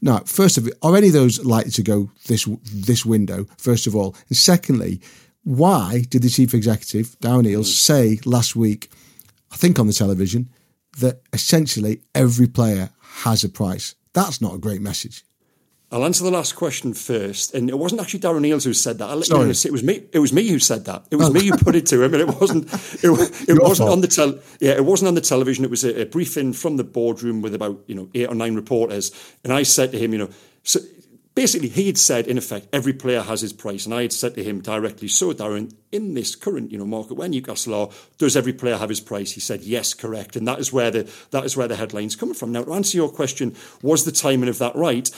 Now, 0.02 0.20
first 0.20 0.56
of 0.58 0.66
all, 0.66 0.92
are 0.92 0.96
any 0.96 1.08
of 1.08 1.12
those 1.12 1.44
likely 1.44 1.72
to 1.72 1.82
go 1.82 2.10
this 2.26 2.48
this 2.72 3.04
window? 3.04 3.46
First 3.58 3.86
of 3.86 3.94
all, 3.94 4.16
and 4.28 4.36
secondly, 4.36 5.00
why 5.44 6.04
did 6.08 6.22
the 6.22 6.28
chief 6.28 6.54
executive 6.54 7.18
Darren 7.20 7.46
Eales 7.46 7.70
mm. 7.70 7.78
say 7.78 8.18
last 8.24 8.56
week, 8.56 8.90
I 9.52 9.56
think 9.56 9.78
on 9.78 9.86
the 9.86 9.92
television, 9.92 10.50
that 10.98 11.22
essentially 11.32 12.02
every 12.14 12.46
player 12.46 12.90
has 13.24 13.44
a 13.44 13.48
price? 13.48 13.94
That's 14.12 14.40
not 14.40 14.54
a 14.54 14.58
great 14.58 14.80
message. 14.80 15.24
I'll 15.92 16.04
answer 16.04 16.22
the 16.22 16.30
last 16.30 16.54
question 16.54 16.94
first, 16.94 17.52
and 17.52 17.68
it 17.68 17.76
wasn't 17.76 18.00
actually 18.00 18.20
Darren 18.20 18.46
Eales 18.46 18.64
who 18.64 18.72
said 18.72 18.98
that. 18.98 19.10
I'll 19.10 19.16
let 19.16 19.26
Sorry. 19.26 19.40
you 19.40 19.46
know, 19.46 19.50
it 19.50 19.72
was 19.72 19.82
me. 19.82 20.04
It 20.12 20.20
was 20.20 20.32
me 20.32 20.46
who 20.46 20.60
said 20.60 20.84
that. 20.84 21.04
It 21.10 21.16
was 21.16 21.30
oh. 21.30 21.32
me 21.32 21.46
who 21.46 21.56
put 21.56 21.74
it 21.74 21.86
to 21.86 22.00
him, 22.04 22.14
and 22.14 22.22
it 22.22 22.40
wasn't. 22.40 22.72
It, 23.02 23.10
it 23.48 23.60
wasn't 23.60 23.88
fault. 23.88 23.90
on 23.90 24.00
the 24.00 24.06
tel. 24.06 24.38
Yeah, 24.60 24.72
it 24.72 24.84
wasn't 24.84 25.08
on 25.08 25.14
the 25.14 25.20
television. 25.20 25.64
It 25.64 25.70
was 25.70 25.82
a, 25.82 26.02
a, 26.02 26.06
briefing 26.06 26.52
from 26.52 26.76
the 26.76 26.84
boardroom 26.84 27.42
with 27.42 27.56
about 27.56 27.80
you 27.88 27.96
know 27.96 28.08
eight 28.14 28.28
or 28.28 28.36
nine 28.36 28.54
reporters, 28.54 29.10
and 29.42 29.52
I 29.52 29.64
said 29.64 29.90
to 29.90 29.98
him, 29.98 30.12
you 30.12 30.18
know, 30.20 30.30
so 30.62 30.78
basically 31.34 31.68
he 31.68 31.86
had 31.86 31.98
said 31.98 32.26
in 32.26 32.38
effect 32.38 32.68
every 32.72 32.92
player 32.92 33.22
has 33.22 33.40
his 33.40 33.52
price, 33.52 33.84
and 33.84 33.92
I 33.92 34.02
had 34.02 34.12
said 34.12 34.36
to 34.36 34.44
him 34.44 34.60
directly, 34.60 35.08
so 35.08 35.32
Darren, 35.32 35.74
in 35.90 36.14
this 36.14 36.36
current 36.36 36.70
you 36.70 36.78
know 36.78 36.86
market 36.86 37.14
where 37.14 37.28
Newcastle 37.28 37.74
are, 37.74 37.88
does 38.16 38.36
every 38.36 38.52
player 38.52 38.76
have 38.76 38.90
his 38.90 39.00
price? 39.00 39.32
He 39.32 39.40
said 39.40 39.62
yes, 39.62 39.92
correct, 39.92 40.36
and 40.36 40.46
that 40.46 40.60
is 40.60 40.72
where 40.72 40.92
the 40.92 41.10
that 41.32 41.44
is 41.44 41.56
where 41.56 41.66
the 41.66 41.74
headlines 41.74 42.14
coming 42.14 42.34
from. 42.36 42.52
Now 42.52 42.62
to 42.62 42.74
answer 42.74 42.96
your 42.96 43.10
question, 43.10 43.56
was 43.82 44.04
the 44.04 44.12
timing 44.12 44.48
of 44.48 44.58
that 44.58 44.76
right? 44.76 45.10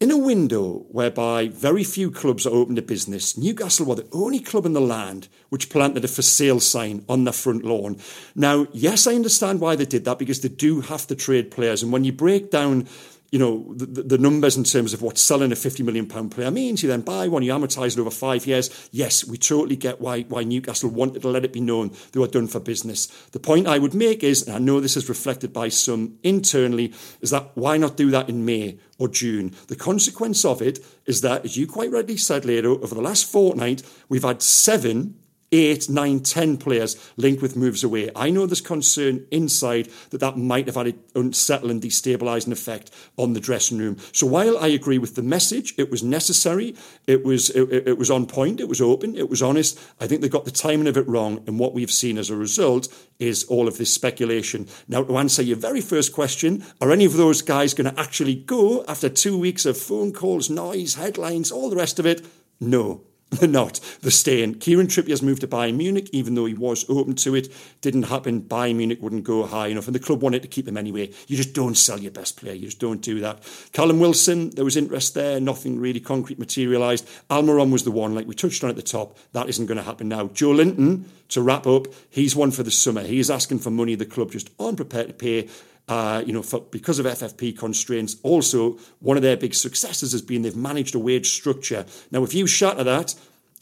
In 0.00 0.10
a 0.10 0.18
window 0.18 0.84
whereby 0.88 1.48
very 1.48 1.84
few 1.84 2.10
clubs 2.10 2.46
are 2.46 2.50
open 2.50 2.74
to 2.74 2.82
business, 2.82 3.38
Newcastle 3.38 3.86
were 3.86 3.94
the 3.94 4.08
only 4.12 4.40
club 4.40 4.66
in 4.66 4.72
the 4.72 4.80
land 4.80 5.28
which 5.50 5.70
planted 5.70 6.04
a 6.04 6.08
for 6.08 6.20
sale 6.20 6.58
sign 6.58 7.04
on 7.08 7.22
their 7.22 7.32
front 7.32 7.64
lawn. 7.64 7.98
Now, 8.34 8.66
yes, 8.72 9.06
I 9.06 9.14
understand 9.14 9.60
why 9.60 9.76
they 9.76 9.84
did 9.84 10.04
that 10.04 10.18
because 10.18 10.40
they 10.40 10.48
do 10.48 10.80
have 10.80 11.06
to 11.06 11.14
trade 11.14 11.52
players. 11.52 11.82
And 11.82 11.92
when 11.92 12.02
you 12.02 12.12
break 12.12 12.50
down 12.50 12.88
you 13.34 13.40
know, 13.40 13.64
the, 13.74 14.16
numbers 14.16 14.56
in 14.56 14.62
terms 14.62 14.94
of 14.94 15.02
what 15.02 15.18
selling 15.18 15.50
a 15.50 15.56
50 15.56 15.82
million 15.82 16.06
pound 16.06 16.30
player 16.30 16.52
means. 16.52 16.84
You 16.84 16.88
then 16.88 17.00
buy 17.00 17.26
one, 17.26 17.42
you 17.42 17.52
amortise 17.52 17.96
it 17.96 17.98
over 17.98 18.08
five 18.08 18.46
years. 18.46 18.88
Yes, 18.92 19.24
we 19.24 19.38
totally 19.38 19.74
get 19.74 20.00
why, 20.00 20.22
why 20.22 20.44
Newcastle 20.44 20.88
wanted 20.88 21.22
to 21.22 21.28
let 21.28 21.44
it 21.44 21.52
be 21.52 21.60
known 21.60 21.90
they 22.12 22.20
were 22.20 22.28
done 22.28 22.46
for 22.46 22.60
business. 22.60 23.06
The 23.32 23.40
point 23.40 23.66
I 23.66 23.80
would 23.80 23.92
make 23.92 24.22
is, 24.22 24.46
and 24.46 24.54
I 24.54 24.60
know 24.60 24.78
this 24.78 24.96
is 24.96 25.08
reflected 25.08 25.52
by 25.52 25.68
some 25.68 26.16
internally, 26.22 26.92
is 27.22 27.30
that 27.30 27.50
why 27.54 27.76
not 27.76 27.96
do 27.96 28.08
that 28.12 28.28
in 28.28 28.44
May 28.44 28.78
or 29.00 29.08
June? 29.08 29.52
The 29.66 29.74
consequence 29.74 30.44
of 30.44 30.62
it 30.62 30.78
is 31.04 31.22
that, 31.22 31.44
as 31.44 31.56
you 31.56 31.66
quite 31.66 31.90
rightly 31.90 32.16
said, 32.16 32.44
Lado, 32.44 32.80
over 32.80 32.94
the 32.94 33.02
last 33.02 33.28
fortnight, 33.28 33.82
we've 34.08 34.22
had 34.22 34.42
seven 34.42 35.16
eight, 35.54 35.88
nine, 35.88 36.20
ten 36.20 36.56
players 36.56 36.96
linked 37.16 37.40
with 37.40 37.56
moves 37.56 37.84
away. 37.84 38.10
I 38.16 38.30
know 38.30 38.46
there's 38.46 38.60
concern 38.60 39.26
inside 39.30 39.88
that 40.10 40.18
that 40.18 40.36
might 40.36 40.66
have 40.66 40.76
had 40.76 40.88
an 40.88 41.02
unsettling, 41.14 41.80
destabilising 41.80 42.52
effect 42.52 42.90
on 43.16 43.32
the 43.32 43.40
dressing 43.40 43.78
room. 43.78 43.96
So 44.12 44.26
while 44.26 44.58
I 44.58 44.68
agree 44.68 44.98
with 44.98 45.14
the 45.14 45.22
message, 45.22 45.74
it 45.78 45.90
was 45.90 46.02
necessary, 46.02 46.74
it 47.06 47.24
was 47.24 47.50
it, 47.50 47.88
it 47.88 47.98
was 47.98 48.10
on 48.10 48.26
point, 48.26 48.60
it 48.60 48.68
was 48.68 48.80
open, 48.80 49.16
it 49.16 49.30
was 49.30 49.42
honest. 49.42 49.78
I 50.00 50.06
think 50.06 50.20
they 50.20 50.28
got 50.28 50.44
the 50.44 50.50
timing 50.50 50.88
of 50.88 50.96
it 50.96 51.08
wrong, 51.08 51.42
and 51.46 51.58
what 51.58 51.74
we've 51.74 51.90
seen 51.90 52.18
as 52.18 52.30
a 52.30 52.36
result 52.36 52.88
is 53.18 53.44
all 53.44 53.68
of 53.68 53.78
this 53.78 53.92
speculation. 53.92 54.66
Now, 54.88 55.04
to 55.04 55.18
answer 55.18 55.42
your 55.42 55.56
very 55.56 55.80
first 55.80 56.12
question, 56.12 56.64
are 56.80 56.90
any 56.90 57.04
of 57.04 57.16
those 57.16 57.42
guys 57.42 57.74
going 57.74 57.92
to 57.92 58.00
actually 58.00 58.34
go 58.34 58.84
after 58.88 59.08
two 59.08 59.38
weeks 59.38 59.64
of 59.66 59.78
phone 59.78 60.12
calls, 60.12 60.50
noise, 60.50 60.94
headlines, 60.94 61.52
all 61.52 61.70
the 61.70 61.76
rest 61.76 61.98
of 61.98 62.06
it? 62.06 62.26
No. 62.60 63.02
Not. 63.42 63.80
They're 64.02 64.10
staying. 64.10 64.54
Kieran 64.56 64.88
has 64.88 65.22
moved 65.22 65.40
to 65.40 65.48
Bayern 65.48 65.76
Munich, 65.76 66.08
even 66.12 66.34
though 66.34 66.44
he 66.44 66.54
was 66.54 66.88
open 66.88 67.14
to 67.16 67.34
it. 67.34 67.52
Didn't 67.80 68.04
happen. 68.04 68.42
Bayern 68.42 68.76
Munich 68.76 69.00
wouldn't 69.00 69.24
go 69.24 69.46
high 69.46 69.68
enough, 69.68 69.86
and 69.86 69.94
the 69.94 70.00
club 70.00 70.22
wanted 70.22 70.42
to 70.42 70.48
keep 70.48 70.68
him 70.68 70.76
anyway. 70.76 71.10
You 71.26 71.36
just 71.36 71.54
don't 71.54 71.76
sell 71.76 71.98
your 71.98 72.12
best 72.12 72.36
player. 72.36 72.54
You 72.54 72.66
just 72.66 72.80
don't 72.80 73.00
do 73.00 73.20
that. 73.20 73.42
Callum 73.72 74.00
Wilson, 74.00 74.50
there 74.50 74.64
was 74.64 74.76
interest 74.76 75.14
there. 75.14 75.40
Nothing 75.40 75.80
really 75.80 76.00
concrete 76.00 76.38
materialised. 76.38 77.08
Almiron 77.30 77.70
was 77.70 77.84
the 77.84 77.90
one, 77.90 78.14
like 78.14 78.26
we 78.26 78.34
touched 78.34 78.62
on 78.62 78.70
at 78.70 78.76
the 78.76 78.82
top. 78.82 79.16
That 79.32 79.48
isn't 79.48 79.66
going 79.66 79.78
to 79.78 79.84
happen 79.84 80.08
now. 80.08 80.28
Joelinton, 80.28 81.04
to 81.28 81.42
wrap 81.42 81.66
up, 81.66 81.86
he's 82.10 82.36
one 82.36 82.50
for 82.50 82.62
the 82.62 82.70
summer. 82.70 83.02
He 83.02 83.18
is 83.18 83.30
asking 83.30 83.60
for 83.60 83.70
money 83.70 83.94
the 83.94 84.06
club 84.06 84.30
just 84.30 84.50
aren't 84.58 84.76
prepared 84.76 85.08
to 85.08 85.14
pay. 85.14 85.48
Uh, 85.86 86.22
you 86.24 86.32
know, 86.32 86.42
for, 86.42 86.60
because 86.60 86.98
of 86.98 87.04
FFP 87.04 87.58
constraints. 87.58 88.16
Also, 88.22 88.78
one 89.00 89.18
of 89.18 89.22
their 89.22 89.36
big 89.36 89.54
successes 89.54 90.12
has 90.12 90.22
been 90.22 90.40
they've 90.40 90.56
managed 90.56 90.94
a 90.94 90.98
wage 90.98 91.28
structure. 91.28 91.84
Now, 92.10 92.24
if 92.24 92.32
you 92.32 92.46
shatter 92.46 92.82
that, 92.84 93.14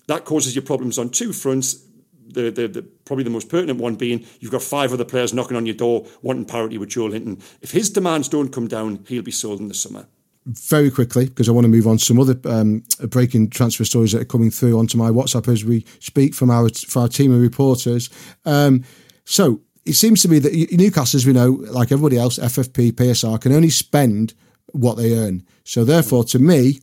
that 0.07 0.25
causes 0.25 0.55
you 0.55 0.63
problems 0.63 0.99
on 0.99 1.11
two 1.11 1.33
fronts. 1.33 1.83
The, 2.29 2.51
the, 2.51 2.69
the, 2.69 2.83
probably 3.05 3.25
the 3.25 3.31
most 3.31 3.51
pertinent 3.51 3.79
one 3.79 3.97
being 3.97 4.25
you've 4.41 4.53
got 4.53 4.63
five 4.63 4.93
other 4.93 5.05
players 5.05 5.35
knocking 5.35 5.57
on 5.57 5.67
your 5.67 5.75
door 5.75 6.07
wanting 6.23 6.47
parity 6.47 6.79
with 6.79 6.89
Joelinton. 6.89 7.43
If 7.61 7.73
his 7.73 7.91
demands 7.91 8.29
don't 8.29 8.51
come 8.51 8.69
down, 8.69 9.05
he'll 9.09 9.23
be 9.23 9.33
sold 9.33 9.61
in 9.61 9.69
the 9.69 9.75
summer. 9.75 10.07
Very 10.47 10.91
quickly, 10.91 11.27
because 11.27 11.49
I 11.49 11.53
want 11.53 11.67
to 11.67 11.69
move 11.69 11.87
on 11.87 11.99
to 11.99 12.05
some 12.05 12.19
other 12.19 12.39
um, 12.47 12.83
breaking 13.09 13.51
transfer 13.51 13.85
stories 13.85 14.13
that 14.13 14.23
are 14.23 14.25
coming 14.25 14.51
through 14.51 14.79
onto 14.79 14.97
my 14.97 15.11
WhatsApp 15.11 15.47
as 15.53 15.65
we 15.65 15.85
speak 16.01 16.35
from 16.35 16.51
our, 16.51 16.69
from 16.71 17.03
our 17.03 17.09
team 17.09 17.33
of 17.33 17.41
reporters. 17.41 18.11
Um, 18.45 18.83
so 19.25 19.61
it 19.85 19.95
seems 19.95 20.23
to 20.23 20.29
me 20.29 20.39
that 20.39 20.53
Newcastle, 20.73 21.19
as 21.19 21.27
we 21.27 21.33
know, 21.33 21.51
like 21.71 21.91
everybody 21.91 22.19
else, 22.19 22.39
FFP, 22.39 22.93
PSR, 22.93 23.41
can 23.41 23.53
only 23.53 23.71
spend 23.71 24.35
what 24.73 24.97
they 24.97 25.17
earn. 25.19 25.45
So 25.65 25.85
therefore, 25.85 26.25
to 26.25 26.39
me, 26.39 26.81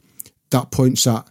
that 0.52 0.72
points 0.72 1.08
at 1.08 1.30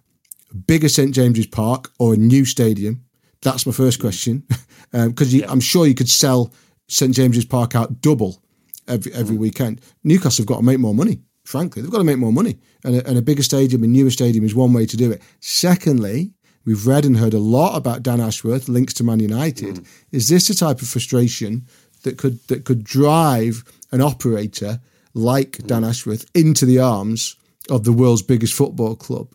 bigger 0.67 0.89
St 0.89 1.15
James's 1.15 1.47
Park 1.47 1.91
or 1.99 2.15
a 2.15 2.17
new 2.17 2.45
stadium. 2.45 3.05
That's 3.43 3.67
my 3.67 3.73
first 3.73 4.01
question, 4.01 4.45
because 4.93 5.35
um, 5.35 5.41
yeah. 5.41 5.51
I'm 5.51 5.61
sure 5.61 5.87
you 5.87 5.95
could 5.95 6.09
sell 6.09 6.53
St 6.89 7.15
James's 7.15 7.45
Park 7.45 7.75
out 7.77 8.01
double 8.01 8.43
every 8.89 9.13
every 9.13 9.37
mm. 9.37 9.41
weekend. 9.41 9.81
Newcastle 10.03 10.43
have 10.43 10.49
got 10.49 10.57
to 10.57 10.65
make 10.65 10.81
more 10.81 10.95
money. 10.95 11.21
Frankly, 11.45 11.81
they've 11.81 11.91
got 11.91 11.99
to 11.99 12.05
make 12.05 12.19
more 12.19 12.33
money, 12.33 12.59
and 12.85 12.97
a, 12.97 13.07
and 13.07 13.17
a 13.17 13.23
bigger 13.23 13.43
stadium, 13.43 13.83
a 13.85 13.87
newer 13.87 14.11
stadium, 14.11 14.45
is 14.45 14.55
one 14.55 14.73
way 14.73 14.87
to 14.87 14.97
do 14.97 15.11
it. 15.11 15.23
Secondly, 15.41 16.33
we've 16.69 16.87
read 16.87 17.07
and 17.07 17.17
heard 17.17 17.33
a 17.33 17.39
lot 17.39 17.79
about 17.79 18.03
Dan 18.03 18.21
Ashworth 18.21 18.69
links 18.69 18.93
to 18.95 19.03
Man 19.03 19.21
United. 19.21 19.77
Mm. 19.77 19.87
Is 20.13 20.29
this 20.29 20.49
the 20.49 20.55
type 20.55 20.83
of 20.83 20.89
frustration 20.89 21.67
that 22.03 22.19
could 22.19 22.47
that 22.49 22.67
could 22.67 22.85
drive 22.85 23.65
an 23.91 24.03
operator 24.03 24.79
like 25.15 25.53
mm. 25.53 25.67
Dan 25.67 25.83
Ashworth 25.83 26.27
into 26.35 26.67
the 26.67 26.79
arms 26.79 27.37
of 27.71 27.85
the 27.85 27.93
world's 27.93 28.21
biggest 28.21 28.53
football 28.53 28.97
club? 28.97 29.33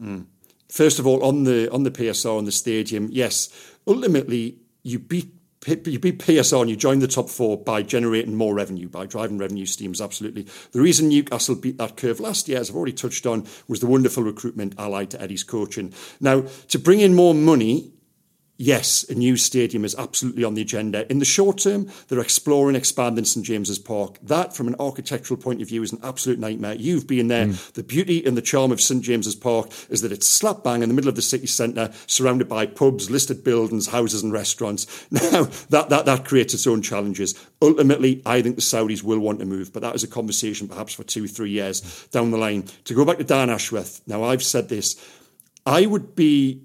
Mm. 0.00 0.26
First 0.68 1.00
of 1.00 1.08
all, 1.08 1.24
on 1.24 1.42
the 1.42 1.68
on 1.72 1.82
the 1.82 1.90
PSR 1.90 2.38
on 2.38 2.44
the 2.44 2.52
stadium, 2.52 3.08
yes, 3.10 3.48
ultimately 3.84 4.56
you 4.84 5.00
beat 5.00 5.33
you 5.66 5.98
beat 5.98 6.18
PSR 6.18 6.60
and 6.60 6.70
you 6.70 6.76
join 6.76 6.98
the 6.98 7.08
top 7.08 7.30
four 7.30 7.56
by 7.56 7.82
generating 7.82 8.34
more 8.34 8.54
revenue, 8.54 8.88
by 8.88 9.06
driving 9.06 9.38
revenue 9.38 9.66
streams, 9.66 10.00
absolutely. 10.00 10.46
The 10.72 10.80
reason 10.80 11.08
Newcastle 11.08 11.54
beat 11.54 11.78
that 11.78 11.96
curve 11.96 12.20
last 12.20 12.48
year, 12.48 12.58
as 12.58 12.70
I've 12.70 12.76
already 12.76 12.92
touched 12.92 13.26
on, 13.26 13.46
was 13.68 13.80
the 13.80 13.86
wonderful 13.86 14.22
recruitment 14.22 14.74
allied 14.78 15.10
to 15.10 15.20
Eddie's 15.20 15.44
coaching. 15.44 15.92
Now, 16.20 16.44
to 16.68 16.78
bring 16.78 17.00
in 17.00 17.14
more 17.14 17.34
money 17.34 17.93
yes, 18.56 19.04
a 19.08 19.14
new 19.14 19.36
stadium 19.36 19.84
is 19.84 19.94
absolutely 19.96 20.44
on 20.44 20.54
the 20.54 20.62
agenda. 20.62 21.10
In 21.10 21.18
the 21.18 21.24
short 21.24 21.58
term, 21.58 21.90
they're 22.08 22.20
exploring 22.20 22.76
expanding 22.76 23.24
St 23.24 23.44
James's 23.44 23.78
Park. 23.78 24.18
That, 24.22 24.54
from 24.54 24.68
an 24.68 24.76
architectural 24.78 25.38
point 25.38 25.60
of 25.62 25.68
view, 25.68 25.82
is 25.82 25.92
an 25.92 26.00
absolute 26.02 26.38
nightmare. 26.38 26.74
You've 26.74 27.06
been 27.06 27.28
there. 27.28 27.46
Mm. 27.46 27.72
The 27.72 27.82
beauty 27.82 28.24
and 28.24 28.36
the 28.36 28.42
charm 28.42 28.72
of 28.72 28.80
St 28.80 29.02
James's 29.02 29.34
Park 29.34 29.70
is 29.90 30.02
that 30.02 30.12
it's 30.12 30.26
slap 30.26 30.62
bang 30.62 30.82
in 30.82 30.88
the 30.88 30.94
middle 30.94 31.08
of 31.08 31.16
the 31.16 31.22
city 31.22 31.46
centre, 31.46 31.92
surrounded 32.06 32.48
by 32.48 32.66
pubs, 32.66 33.10
listed 33.10 33.44
buildings, 33.44 33.88
houses, 33.88 34.22
and 34.22 34.32
restaurants. 34.32 34.86
Now, 35.24 35.44
that, 35.70 35.88
that, 35.88 36.04
that 36.04 36.24
creates 36.26 36.54
its 36.54 36.66
own 36.66 36.82
challenges. 36.82 37.34
Ultimately, 37.62 38.20
I 38.26 38.42
think 38.42 38.56
the 38.56 38.62
Saudis 38.62 39.02
will 39.02 39.20
want 39.20 39.38
to 39.38 39.46
move, 39.46 39.72
but 39.72 39.80
that 39.80 39.94
is 39.94 40.04
a 40.04 40.08
conversation 40.08 40.68
perhaps 40.68 40.92
for 40.92 41.02
two, 41.02 41.26
three 41.26 41.50
years 41.50 42.06
down 42.10 42.30
the 42.30 42.36
line. 42.36 42.64
To 42.84 42.94
go 42.94 43.04
back 43.04 43.18
to 43.18 43.24
Dan 43.24 43.48
Ashworth, 43.48 44.02
now 44.06 44.22
I've 44.22 44.42
said 44.42 44.68
this. 44.68 44.96
I 45.64 45.86
would 45.86 46.14
be 46.14 46.62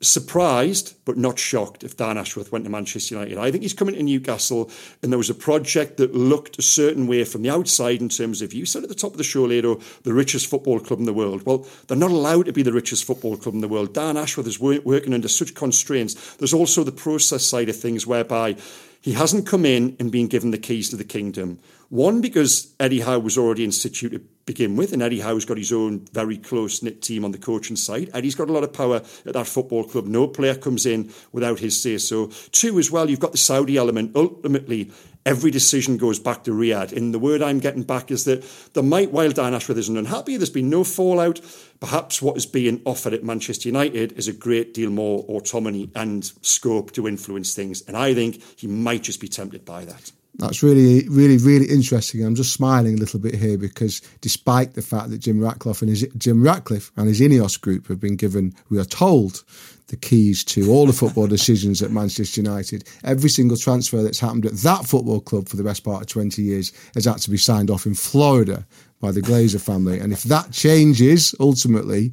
surprised 0.00 0.94
but 1.04 1.16
not 1.16 1.38
shocked 1.38 1.82
if 1.82 1.96
Dan 1.96 2.18
Ashworth 2.18 2.52
went 2.52 2.64
to 2.64 2.70
Manchester 2.70 3.16
United. 3.16 3.38
I 3.38 3.50
think 3.50 3.62
he's 3.62 3.74
coming 3.74 3.94
to 3.94 4.02
Newcastle, 4.02 4.70
and 5.02 5.10
there 5.10 5.18
was 5.18 5.30
a 5.30 5.34
project 5.34 5.96
that 5.96 6.14
looked 6.14 6.58
a 6.58 6.62
certain 6.62 7.06
way 7.06 7.24
from 7.24 7.42
the 7.42 7.50
outside 7.50 8.00
in 8.00 8.08
terms 8.08 8.40
of 8.40 8.52
you 8.52 8.64
said 8.64 8.82
at 8.82 8.88
the 8.88 8.94
top 8.94 9.12
of 9.12 9.18
the 9.18 9.24
show, 9.24 9.44
Lado, 9.44 9.80
the 10.04 10.12
richest 10.12 10.46
football 10.46 10.78
club 10.78 11.00
in 11.00 11.06
the 11.06 11.12
world. 11.12 11.44
Well, 11.44 11.66
they're 11.86 11.96
not 11.96 12.10
allowed 12.10 12.46
to 12.46 12.52
be 12.52 12.62
the 12.62 12.72
richest 12.72 13.04
football 13.04 13.36
club 13.36 13.54
in 13.54 13.60
the 13.60 13.68
world. 13.68 13.94
Dan 13.94 14.16
Ashworth 14.16 14.46
is 14.46 14.60
working 14.60 15.14
under 15.14 15.28
such 15.28 15.54
constraints. 15.54 16.36
There's 16.36 16.54
also 16.54 16.84
the 16.84 16.92
process 16.92 17.44
side 17.44 17.68
of 17.68 17.76
things 17.76 18.06
whereby 18.06 18.56
he 19.00 19.12
hasn't 19.12 19.46
come 19.46 19.64
in 19.64 19.96
and 19.98 20.12
been 20.12 20.26
given 20.26 20.50
the 20.50 20.58
keys 20.58 20.90
to 20.90 20.96
the 20.96 21.04
kingdom. 21.04 21.58
One, 21.88 22.20
because 22.20 22.74
Eddie 22.78 23.00
Howe 23.00 23.18
was 23.18 23.38
already 23.38 23.64
instituted 23.64 24.37
begin 24.48 24.76
with, 24.76 24.94
and 24.94 25.02
Eddie 25.02 25.20
Howe's 25.20 25.44
got 25.44 25.58
his 25.58 25.72
own 25.72 26.06
very 26.12 26.38
close 26.38 26.82
knit 26.82 27.02
team 27.02 27.22
on 27.22 27.32
the 27.32 27.38
coaching 27.38 27.76
side. 27.76 28.10
Eddie's 28.14 28.34
got 28.34 28.48
a 28.48 28.52
lot 28.52 28.64
of 28.64 28.72
power 28.72 29.02
at 29.26 29.34
that 29.34 29.46
football 29.46 29.84
club. 29.84 30.06
No 30.06 30.26
player 30.26 30.54
comes 30.54 30.86
in 30.86 31.12
without 31.32 31.58
his 31.58 31.80
say 31.80 31.98
so. 31.98 32.28
Two, 32.50 32.78
as 32.78 32.90
well, 32.90 33.10
you've 33.10 33.20
got 33.20 33.32
the 33.32 33.38
Saudi 33.38 33.76
element. 33.76 34.16
Ultimately, 34.16 34.90
every 35.26 35.50
decision 35.50 35.98
goes 35.98 36.18
back 36.18 36.44
to 36.44 36.50
Riyadh. 36.52 36.96
And 36.96 37.12
the 37.12 37.18
word 37.18 37.42
I'm 37.42 37.60
getting 37.60 37.82
back 37.82 38.10
is 38.10 38.24
that 38.24 38.42
the 38.72 38.82
might, 38.82 39.12
while 39.12 39.30
Dan 39.30 39.52
Ashworth 39.52 39.78
isn't 39.78 39.96
unhappy, 39.96 40.38
there's 40.38 40.48
been 40.48 40.70
no 40.70 40.82
fallout. 40.82 41.42
Perhaps 41.78 42.22
what 42.22 42.38
is 42.38 42.46
being 42.46 42.80
offered 42.86 43.12
at 43.12 43.22
Manchester 43.22 43.68
United 43.68 44.12
is 44.12 44.28
a 44.28 44.32
great 44.32 44.72
deal 44.72 44.88
more 44.88 45.20
autonomy 45.28 45.90
and 45.94 46.24
scope 46.40 46.92
to 46.92 47.06
influence 47.06 47.54
things. 47.54 47.82
And 47.82 47.98
I 47.98 48.14
think 48.14 48.42
he 48.58 48.66
might 48.66 49.02
just 49.02 49.20
be 49.20 49.28
tempted 49.28 49.66
by 49.66 49.84
that. 49.84 50.10
That's 50.34 50.62
really, 50.62 51.08
really, 51.08 51.36
really 51.38 51.66
interesting. 51.66 52.24
I'm 52.24 52.36
just 52.36 52.52
smiling 52.52 52.94
a 52.94 52.98
little 52.98 53.18
bit 53.18 53.34
here 53.34 53.58
because 53.58 54.00
despite 54.20 54.74
the 54.74 54.82
fact 54.82 55.10
that 55.10 55.18
Jim 55.18 55.40
Ratcliffe 55.40 55.82
and 55.82 55.90
his 55.90 56.06
Jim 56.16 56.42
Ratcliffe 56.42 56.92
and 56.96 57.08
his 57.08 57.20
Ineos 57.20 57.60
group 57.60 57.88
have 57.88 57.98
been 57.98 58.14
given, 58.14 58.54
we 58.70 58.78
are 58.78 58.84
told, 58.84 59.42
the 59.88 59.96
keys 59.96 60.44
to 60.44 60.70
all 60.70 60.86
the 60.86 60.92
football 60.92 61.26
decisions 61.36 61.82
at 61.82 61.90
Manchester 61.90 62.40
United. 62.40 62.88
Every 63.04 63.28
single 63.28 63.56
transfer 63.56 64.02
that's 64.02 64.20
happened 64.20 64.46
at 64.46 64.52
that 64.58 64.86
football 64.86 65.20
club 65.20 65.48
for 65.48 65.56
the 65.56 65.64
best 65.64 65.82
part 65.82 66.02
of 66.02 66.06
20 66.06 66.40
years 66.40 66.72
has 66.94 67.06
had 67.06 67.18
to 67.18 67.30
be 67.30 67.36
signed 67.36 67.70
off 67.70 67.86
in 67.86 67.94
Florida 67.94 68.66
by 69.00 69.12
the 69.12 69.22
Glazer 69.22 69.60
family. 69.60 69.98
And 69.98 70.12
if 70.12 70.22
that 70.24 70.52
changes 70.52 71.34
ultimately, 71.40 72.12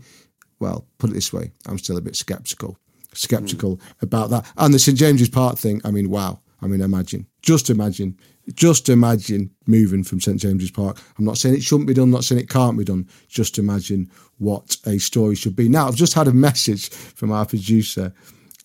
well, 0.60 0.88
put 0.98 1.10
it 1.10 1.14
this 1.14 1.34
way, 1.34 1.52
I'm 1.68 1.78
still 1.78 1.98
a 1.98 2.02
bit 2.02 2.16
sceptical. 2.16 2.78
Skeptical 3.14 3.78
mm. 3.78 3.82
about 4.02 4.30
that. 4.30 4.46
And 4.58 4.74
the 4.74 4.80
St 4.80 4.98
James's 4.98 5.30
Park 5.30 5.58
thing, 5.58 5.82
I 5.84 5.92
mean, 5.92 6.10
wow. 6.10 6.40
I 6.66 6.68
mean, 6.68 6.82
imagine, 6.82 7.28
just 7.44 7.70
imagine, 7.70 8.18
just 8.56 8.90
imagine 8.90 9.52
moving 9.68 10.04
from 10.04 10.20
St 10.20 10.40
James's 10.40 10.72
Park. 10.72 11.00
I'm 11.18 11.24
not 11.24 11.38
saying 11.38 11.54
it 11.54 11.62
shouldn't 11.62 11.88
be 11.88 11.94
done, 11.94 12.10
not 12.10 12.24
saying 12.24 12.42
it 12.42 12.50
can't 12.50 12.76
be 12.76 12.84
done. 12.84 13.08
Just 13.28 13.60
imagine 13.60 14.10
what 14.40 14.76
a 14.88 14.98
story 14.98 15.36
should 15.36 15.56
be. 15.56 15.70
Now, 15.70 15.88
I've 15.88 15.96
just 15.96 16.16
had 16.16 16.28
a 16.28 16.34
message 16.34 16.90
from 16.90 17.32
our 17.32 17.46
producer, 17.46 18.12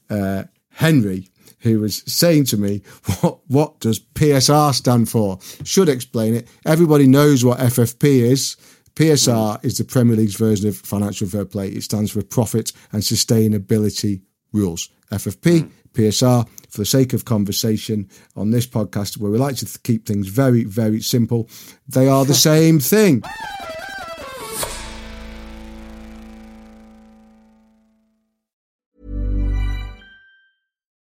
uh, 0.09 0.45
Henry, 0.71 1.29
who 1.59 1.81
was 1.81 2.03
saying 2.11 2.47
to 2.47 2.57
me, 2.57 2.81
what, 3.21 3.41
what 3.49 3.81
does 3.81 4.01
PSR 4.01 4.73
stand 4.73 5.11
for? 5.11 5.39
Should 5.65 5.91
explain 5.91 6.35
it. 6.35 6.49
Everybody 6.65 7.07
knows 7.07 7.45
what 7.45 7.59
FFP 7.59 8.23
is. 8.23 8.57
PSR 8.95 9.63
is 9.63 9.77
the 9.77 9.85
Premier 9.85 10.17
League's 10.17 10.37
version 10.37 10.71
of 10.71 10.77
financial 10.77 11.29
fair 11.29 11.45
play. 11.45 11.69
It 11.69 11.83
stands 11.83 12.13
for 12.13 12.23
profit 12.23 12.73
and 12.93 13.03
sustainability 13.03 14.23
rules. 14.55 14.89
FFP, 15.13 15.71
PSR, 15.95 16.49
for 16.69 16.79
the 16.79 16.85
sake 16.85 17.13
of 17.13 17.25
conversation 17.25 18.09
on 18.37 18.51
this 18.51 18.67
podcast, 18.67 19.19
where 19.19 19.31
we 19.31 19.39
like 19.39 19.57
to 19.57 19.79
keep 19.83 20.07
things 20.07 20.29
very, 20.29 20.65
very 20.65 21.01
simple, 21.01 21.49
they 21.89 22.09
are 22.09 22.25
the 22.25 22.35
same 22.51 22.79
thing. 22.79 23.23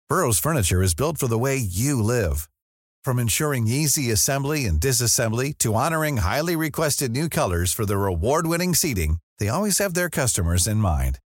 Burrow's 0.08 0.40
furniture 0.40 0.84
is 0.84 0.94
built 0.94 1.18
for 1.18 1.28
the 1.28 1.38
way 1.38 1.58
you 1.58 2.02
live. 2.02 2.48
From 3.04 3.20
ensuring 3.20 3.68
easy 3.68 4.12
assembly 4.12 4.66
and 4.66 4.80
disassembly 4.80 5.58
to 5.58 5.74
honoring 5.74 6.18
highly 6.18 6.56
requested 6.56 7.12
new 7.12 7.28
colors 7.28 7.74
for 7.74 7.86
their 7.86 8.06
award 8.06 8.48
winning 8.48 8.74
seating, 8.74 9.18
they 9.40 9.50
always 9.50 9.80
have 9.80 9.94
their 9.94 10.10
customers 10.10 10.68
in 10.68 10.78
mind. 10.78 11.20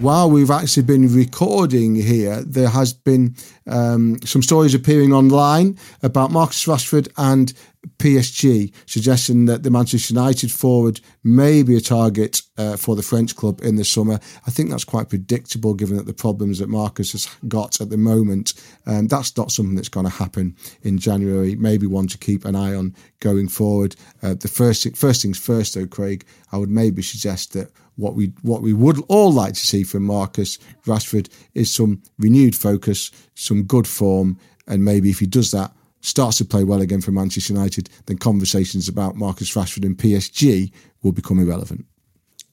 While 0.00 0.30
we've 0.30 0.50
actually 0.50 0.84
been 0.84 1.12
recording 1.12 1.96
here, 1.96 2.40
there 2.42 2.68
has 2.68 2.92
been 2.92 3.34
um, 3.66 4.20
some 4.22 4.42
stories 4.42 4.74
appearing 4.74 5.12
online 5.12 5.76
about 6.02 6.30
Marcus 6.30 6.64
Rashford 6.66 7.08
and 7.16 7.52
PSG, 7.98 8.72
suggesting 8.86 9.46
that 9.46 9.62
the 9.62 9.70
Manchester 9.70 10.14
United 10.14 10.50
forward 10.52 11.00
may 11.24 11.62
be 11.62 11.76
a 11.76 11.80
target 11.80 12.42
uh, 12.56 12.76
for 12.76 12.96
the 12.96 13.02
French 13.02 13.36
club 13.36 13.60
in 13.62 13.76
the 13.76 13.84
summer. 13.84 14.18
I 14.46 14.50
think 14.50 14.70
that's 14.70 14.84
quite 14.84 15.08
predictable 15.08 15.74
given 15.74 15.96
that 15.96 16.06
the 16.06 16.14
problems 16.14 16.58
that 16.58 16.68
Marcus 16.68 17.12
has 17.12 17.28
got 17.46 17.80
at 17.80 17.90
the 17.90 17.96
moment. 17.96 18.54
Um, 18.86 19.08
that's 19.08 19.36
not 19.36 19.52
something 19.52 19.74
that's 19.74 19.88
going 19.88 20.06
to 20.06 20.12
happen 20.12 20.56
in 20.82 20.98
January. 20.98 21.56
Maybe 21.56 21.86
one 21.86 22.08
to 22.08 22.18
keep 22.18 22.44
an 22.44 22.56
eye 22.56 22.74
on 22.74 22.94
going 23.20 23.48
forward. 23.48 23.96
Uh, 24.22 24.34
the 24.34 24.48
first 24.48 24.86
first 24.96 25.22
things 25.22 25.38
first, 25.38 25.74
though, 25.74 25.86
Craig, 25.86 26.24
I 26.52 26.56
would 26.56 26.70
maybe 26.70 27.02
suggest 27.02 27.52
that 27.52 27.70
what 27.96 28.14
we 28.14 28.32
what 28.42 28.62
we 28.62 28.72
would 28.72 29.02
all 29.08 29.32
like 29.32 29.54
to 29.54 29.66
see 29.66 29.82
from 29.82 30.04
Marcus 30.04 30.58
Rashford 30.86 31.28
is 31.54 31.72
some 31.72 32.02
renewed 32.18 32.56
focus, 32.56 33.10
some 33.34 33.64
good 33.64 33.86
form, 33.86 34.38
and 34.66 34.84
maybe 34.84 35.10
if 35.10 35.18
he 35.18 35.26
does 35.26 35.50
that, 35.50 35.72
starts 36.00 36.38
to 36.38 36.44
play 36.44 36.64
well 36.64 36.80
again 36.80 37.00
for 37.00 37.12
Manchester 37.12 37.52
United, 37.52 37.90
then 38.06 38.18
conversations 38.18 38.88
about 38.88 39.16
Marcus 39.16 39.54
Rashford 39.54 39.84
and 39.84 39.96
PSG 39.96 40.72
will 41.02 41.12
become 41.12 41.38
irrelevant. 41.38 41.86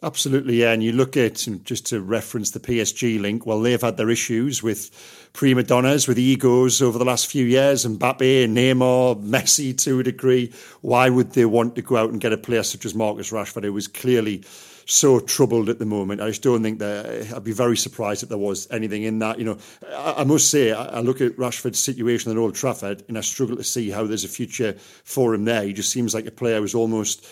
Absolutely, 0.04 0.58
yeah. 0.58 0.72
And 0.72 0.84
you 0.84 0.92
look 0.92 1.18
at, 1.18 1.48
just 1.64 1.88
to 1.88 2.00
reference 2.00 2.52
the 2.52 2.60
PSG 2.60 3.20
link, 3.20 3.46
well, 3.46 3.60
they've 3.60 3.82
had 3.82 3.98
their 3.98 4.12
issues 4.12 4.62
with 4.62 4.92
prima 5.34 5.64
donnas, 5.64 6.08
with 6.08 6.20
egos 6.20 6.82
over 6.82 7.00
the 7.00 7.06
last 7.06 7.26
few 7.26 7.46
years, 7.46 7.86
and 7.86 8.00
Mbappe, 8.00 8.48
Neymar, 8.48 9.24
Messi 9.24 9.76
to 9.80 10.00
a 10.00 10.04
degree. 10.04 10.54
Why 10.82 11.10
would 11.10 11.32
they 11.32 11.46
want 11.46 11.76
to 11.76 11.82
go 11.82 11.98
out 11.98 12.12
and 12.12 12.22
get 12.22 12.34
a 12.34 12.38
player 12.38 12.62
such 12.62 12.86
as 12.86 12.94
Marcus 12.94 13.32
Rashford, 13.32 13.64
who 13.64 13.74
was 13.74 13.88
clearly 13.88 14.44
so 14.86 15.20
troubled 15.20 15.70
at 15.70 15.80
the 15.80 15.86
moment. 15.86 16.22
I 16.22 16.28
just 16.28 16.44
don't 16.44 16.62
think 16.62 16.80
that 16.80 17.32
uh, 17.32 17.36
I'd 17.36 17.44
be 17.44 17.52
very 17.52 17.76
surprised 17.76 18.24
if 18.24 18.30
there 18.30 18.38
was 18.38 18.68
anything 18.72 19.04
in 19.04 19.20
that. 19.20 19.40
You 19.40 19.46
know, 19.46 19.58
I, 19.90 20.16
I 20.18 20.24
must 20.24 20.50
say, 20.50 20.72
I, 20.72 20.86
I, 20.86 21.00
look 21.00 21.22
at 21.22 21.36
Rashford's 21.38 21.80
situation 21.80 22.32
at 22.32 22.38
Old 22.38 22.56
Trafford 22.56 23.04
and 23.08 23.18
I 23.18 23.22
struggle 23.22 23.58
to 23.58 23.64
see 23.64 23.90
how 23.90 24.06
there's 24.06 24.24
a 24.24 24.30
future 24.30 24.74
for 25.04 25.34
him 25.34 25.46
there. 25.46 25.64
He 25.64 25.74
just 25.74 25.92
seems 25.92 26.14
like 26.14 26.28
a 26.28 26.32
player 26.32 26.60
who's 26.60 26.76
almost 26.76 27.26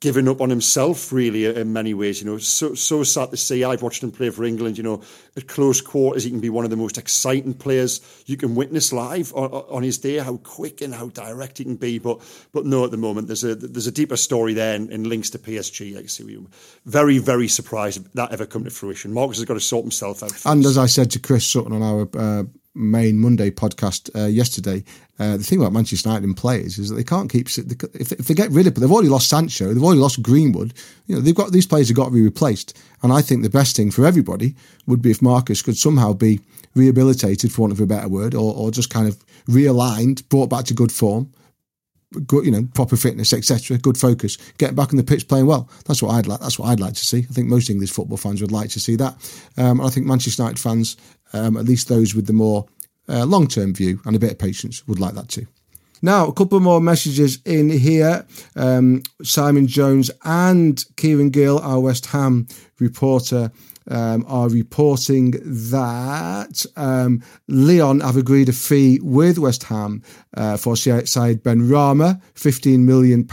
given 0.00 0.28
up 0.28 0.40
on 0.40 0.48
himself 0.48 1.12
really 1.12 1.44
in 1.44 1.72
many 1.72 1.92
ways. 1.92 2.20
You 2.20 2.30
know, 2.30 2.38
so 2.38 2.74
so 2.74 3.02
sad 3.04 3.30
to 3.30 3.36
see. 3.36 3.62
I've 3.64 3.82
watched 3.82 4.02
him 4.02 4.10
play 4.10 4.30
for 4.30 4.44
England. 4.44 4.78
You 4.78 4.84
know, 4.84 5.02
at 5.36 5.46
close 5.46 5.80
quarters, 5.80 6.24
he 6.24 6.30
can 6.30 6.40
be 6.40 6.50
one 6.50 6.64
of 6.64 6.70
the 6.70 6.76
most 6.76 6.98
exciting 6.98 7.54
players 7.54 8.00
you 8.26 8.36
can 8.36 8.54
witness 8.54 8.92
live 8.92 9.32
on, 9.34 9.50
on 9.50 9.82
his 9.82 9.98
day. 9.98 10.16
How 10.16 10.38
quick 10.38 10.80
and 10.80 10.94
how 10.94 11.08
direct 11.08 11.58
he 11.58 11.64
can 11.64 11.76
be. 11.76 11.98
But 11.98 12.20
but 12.52 12.64
no, 12.64 12.84
at 12.84 12.90
the 12.90 12.96
moment, 12.96 13.28
there's 13.28 13.44
a 13.44 13.54
there's 13.54 13.86
a 13.86 13.92
deeper 13.92 14.16
story 14.16 14.54
there 14.54 14.74
in, 14.74 14.90
in 14.90 15.08
links 15.08 15.30
to 15.30 15.38
PSG. 15.38 15.96
I 15.96 16.06
see, 16.06 16.36
were 16.36 16.46
very 16.86 17.18
very 17.18 17.48
surprised 17.48 18.12
that 18.14 18.32
ever 18.32 18.46
come 18.46 18.64
to 18.64 18.70
fruition. 18.70 19.12
Marcus 19.12 19.36
has 19.36 19.44
got 19.44 19.54
to 19.54 19.60
sort 19.60 19.84
himself 19.84 20.22
out. 20.22 20.32
And 20.46 20.64
as 20.64 20.78
I 20.78 20.86
said 20.86 21.10
to 21.12 21.18
Chris 21.18 21.46
Sutton 21.46 21.72
on 21.72 21.82
our. 21.82 22.08
Uh, 22.14 22.44
main 22.74 23.18
Monday 23.18 23.50
podcast 23.50 24.10
uh, 24.18 24.26
yesterday. 24.26 24.84
Uh, 25.18 25.36
the 25.36 25.42
thing 25.42 25.60
about 25.60 25.72
Manchester 25.72 26.08
United 26.08 26.24
and 26.24 26.36
players 26.36 26.78
is 26.78 26.88
that 26.88 26.94
they 26.94 27.04
can't 27.04 27.30
keep 27.30 27.48
if, 27.48 28.12
if 28.12 28.28
they 28.28 28.34
get 28.34 28.50
rid 28.50 28.66
of 28.66 28.74
they've 28.74 28.90
already 28.90 29.08
lost 29.08 29.28
Sancho, 29.28 29.72
they've 29.72 29.82
already 29.82 30.00
lost 30.00 30.22
Greenwood. 30.22 30.72
You 31.06 31.16
know, 31.16 31.20
they've 31.20 31.34
got 31.34 31.52
these 31.52 31.66
players 31.66 31.88
have 31.88 31.96
got 31.96 32.06
to 32.06 32.10
be 32.14 32.22
replaced. 32.22 32.78
And 33.02 33.12
I 33.12 33.22
think 33.22 33.42
the 33.42 33.50
best 33.50 33.76
thing 33.76 33.90
for 33.90 34.06
everybody 34.06 34.54
would 34.86 35.02
be 35.02 35.10
if 35.10 35.20
Marcus 35.20 35.62
could 35.62 35.76
somehow 35.76 36.12
be 36.12 36.40
rehabilitated, 36.74 37.52
for 37.52 37.62
want 37.62 37.72
of 37.72 37.80
a 37.80 37.86
better 37.86 38.08
word, 38.08 38.34
or, 38.34 38.54
or 38.54 38.70
just 38.70 38.90
kind 38.90 39.08
of 39.08 39.18
realigned, 39.46 40.28
brought 40.28 40.48
back 40.48 40.64
to 40.66 40.74
good 40.74 40.92
form, 40.92 41.32
good, 42.26 42.44
you 42.44 42.50
know, 42.50 42.66
proper 42.74 42.96
fitness, 42.96 43.32
etc., 43.32 43.78
good 43.78 43.98
focus, 43.98 44.36
get 44.58 44.74
back 44.74 44.90
on 44.90 44.96
the 44.96 45.04
pitch 45.04 45.28
playing 45.28 45.46
well. 45.46 45.68
That's 45.86 46.02
what 46.02 46.12
I'd 46.12 46.26
like. 46.26 46.40
That's 46.40 46.58
what 46.58 46.68
I'd 46.68 46.80
like 46.80 46.94
to 46.94 47.04
see. 47.04 47.18
I 47.18 47.32
think 47.32 47.48
most 47.48 47.70
English 47.70 47.90
football 47.90 48.16
fans 48.16 48.40
would 48.40 48.52
like 48.52 48.70
to 48.70 48.80
see 48.80 48.96
that. 48.96 49.14
Um, 49.56 49.80
I 49.80 49.90
think 49.90 50.06
Manchester 50.06 50.42
United 50.42 50.60
fans, 50.60 50.96
um, 51.32 51.56
at 51.56 51.64
least 51.64 51.88
those 51.88 52.14
with 52.14 52.26
the 52.26 52.32
more 52.32 52.66
uh, 53.08 53.24
long 53.24 53.46
term 53.46 53.74
view 53.74 54.00
and 54.04 54.16
a 54.16 54.18
bit 54.18 54.32
of 54.32 54.38
patience, 54.38 54.86
would 54.86 55.00
like 55.00 55.14
that 55.14 55.28
too. 55.28 55.46
Now, 56.02 56.26
a 56.26 56.32
couple 56.32 56.58
more 56.60 56.80
messages 56.80 57.40
in 57.44 57.68
here. 57.68 58.24
Um, 58.56 59.02
Simon 59.22 59.66
Jones 59.66 60.10
and 60.24 60.82
Kieran 60.96 61.28
Gill, 61.30 61.58
our 61.58 61.80
West 61.80 62.06
Ham 62.06 62.46
reporter, 62.78 63.52
um, 63.88 64.24
are 64.28 64.48
reporting 64.48 65.32
that 65.42 66.64
um, 66.76 67.22
Lyon 67.48 68.00
have 68.00 68.16
agreed 68.16 68.48
a 68.48 68.52
fee 68.52 69.00
with 69.02 69.38
West 69.38 69.64
Ham 69.64 70.02
uh, 70.36 70.56
for 70.56 70.74
Ben 70.74 71.04
Benrahma, 71.04 72.20
£15 72.34 72.80
million. 72.80 73.28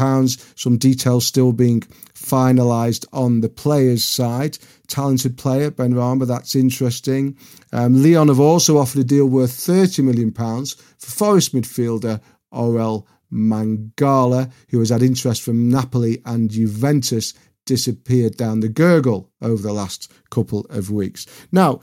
Some 0.56 0.78
details 0.78 1.26
still 1.26 1.54
being 1.54 1.82
finalised 2.16 3.06
on 3.14 3.42
the 3.42 3.50
players' 3.50 4.04
side. 4.04 4.58
Talented 4.88 5.38
player, 5.38 5.72
Benrahma, 5.72 6.28
that's 6.28 6.56
interesting. 6.56 7.38
Um, 7.74 8.02
Lyon 8.02 8.30
have 8.30 8.40
also 8.40 8.78
offered 8.78 9.02
a 9.02 9.04
deal 9.04 9.28
worth 9.28 9.52
£30 9.52 10.04
million 10.04 10.32
for 10.32 11.12
Forest 11.12 11.54
midfielder 11.54 12.22
Orel 12.54 13.06
Mangala, 13.32 14.52
who 14.70 14.80
has 14.80 14.90
had 14.90 15.04
interest 15.04 15.42
from 15.42 15.70
Napoli 15.70 16.22
and 16.26 16.50
Juventus 16.50 17.34
disappeared 17.68 18.36
down 18.36 18.62
the 18.62 18.70
gurgle 18.70 19.30
over 19.42 19.62
the 19.62 19.74
last 19.74 20.12
couple 20.32 20.66
of 20.70 20.90
weeks. 20.90 21.28
Now, 21.52 21.82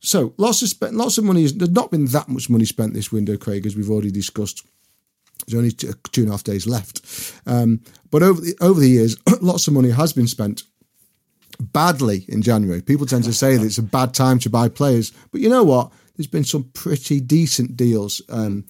so 0.00 0.34
lots 0.36 0.60
of 0.62 0.68
spent, 0.68 0.94
lots 0.94 1.16
of 1.16 1.24
money. 1.24 1.46
There's 1.46 1.70
not 1.70 1.90
been 1.90 2.06
that 2.06 2.28
much 2.28 2.50
money 2.50 2.64
spent 2.64 2.92
this 2.92 3.12
window, 3.12 3.36
Craig, 3.36 3.64
as 3.66 3.76
we've 3.76 3.90
already 3.90 4.10
discussed. 4.10 4.66
There's 5.46 5.56
only 5.56 5.70
two, 5.70 5.92
two 6.12 6.22
and 6.22 6.30
a 6.30 6.32
half 6.32 6.44
days 6.44 6.66
left, 6.66 7.00
um, 7.46 7.80
but 8.10 8.22
over 8.22 8.40
the 8.40 8.56
over 8.60 8.80
the 8.80 8.88
years, 8.88 9.16
lots 9.40 9.66
of 9.66 9.74
money 9.74 9.90
has 9.90 10.12
been 10.12 10.26
spent 10.26 10.62
badly 11.60 12.24
in 12.28 12.42
January. 12.42 12.82
People 12.82 13.06
tend 13.06 13.24
to 13.24 13.32
say 13.32 13.56
that 13.56 13.64
it's 13.64 13.78
a 13.78 13.82
bad 13.82 14.14
time 14.14 14.38
to 14.40 14.50
buy 14.50 14.68
players, 14.68 15.12
but 15.32 15.40
you 15.40 15.48
know 15.48 15.64
what? 15.64 15.92
There's 16.16 16.26
been 16.26 16.44
some 16.44 16.64
pretty 16.74 17.20
decent 17.20 17.76
deals 17.76 18.22
um, 18.28 18.64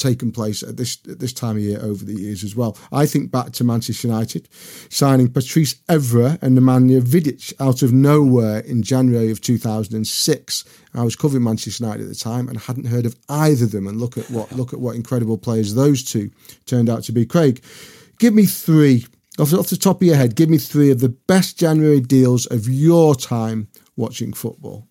taken 0.00 0.32
place 0.32 0.62
at 0.62 0.76
this 0.76 0.98
at 1.08 1.20
this 1.20 1.32
time 1.32 1.56
of 1.56 1.62
year 1.62 1.78
over 1.80 2.04
the 2.04 2.14
years 2.14 2.42
as 2.42 2.56
well. 2.56 2.76
I 2.92 3.06
think 3.06 3.30
back 3.30 3.52
to 3.52 3.64
Manchester 3.64 4.08
United 4.08 4.48
signing 4.88 5.32
Patrice 5.32 5.74
Evra 5.88 6.42
and 6.42 6.58
Nemanja 6.58 7.00
Vidic 7.02 7.52
out 7.60 7.82
of 7.82 7.92
nowhere 7.92 8.60
in 8.60 8.82
January 8.82 9.30
of 9.30 9.40
2006. 9.40 10.64
I 10.94 11.02
was 11.04 11.16
covering 11.16 11.44
Manchester 11.44 11.84
United 11.84 12.04
at 12.04 12.08
the 12.08 12.14
time 12.14 12.48
and 12.48 12.58
hadn't 12.58 12.86
heard 12.86 13.06
of 13.06 13.14
either 13.28 13.66
of 13.66 13.72
them. 13.72 13.86
And 13.86 14.00
look 14.00 14.18
at 14.18 14.30
what 14.30 14.50
look 14.52 14.72
at 14.72 14.80
what 14.80 14.96
incredible 14.96 15.38
players 15.38 15.74
those 15.74 16.02
two 16.02 16.30
turned 16.66 16.88
out 16.88 17.04
to 17.04 17.12
be. 17.12 17.26
Craig, 17.26 17.62
give 18.18 18.34
me 18.34 18.46
three 18.46 19.06
off, 19.38 19.52
off 19.54 19.68
the 19.68 19.76
top 19.76 20.00
of 20.00 20.06
your 20.06 20.16
head. 20.16 20.34
Give 20.34 20.50
me 20.50 20.58
three 20.58 20.90
of 20.90 21.00
the 21.00 21.08
best 21.08 21.58
January 21.58 22.00
deals 22.00 22.46
of 22.46 22.68
your 22.68 23.14
time 23.14 23.68
watching 23.96 24.32
football. 24.32 24.89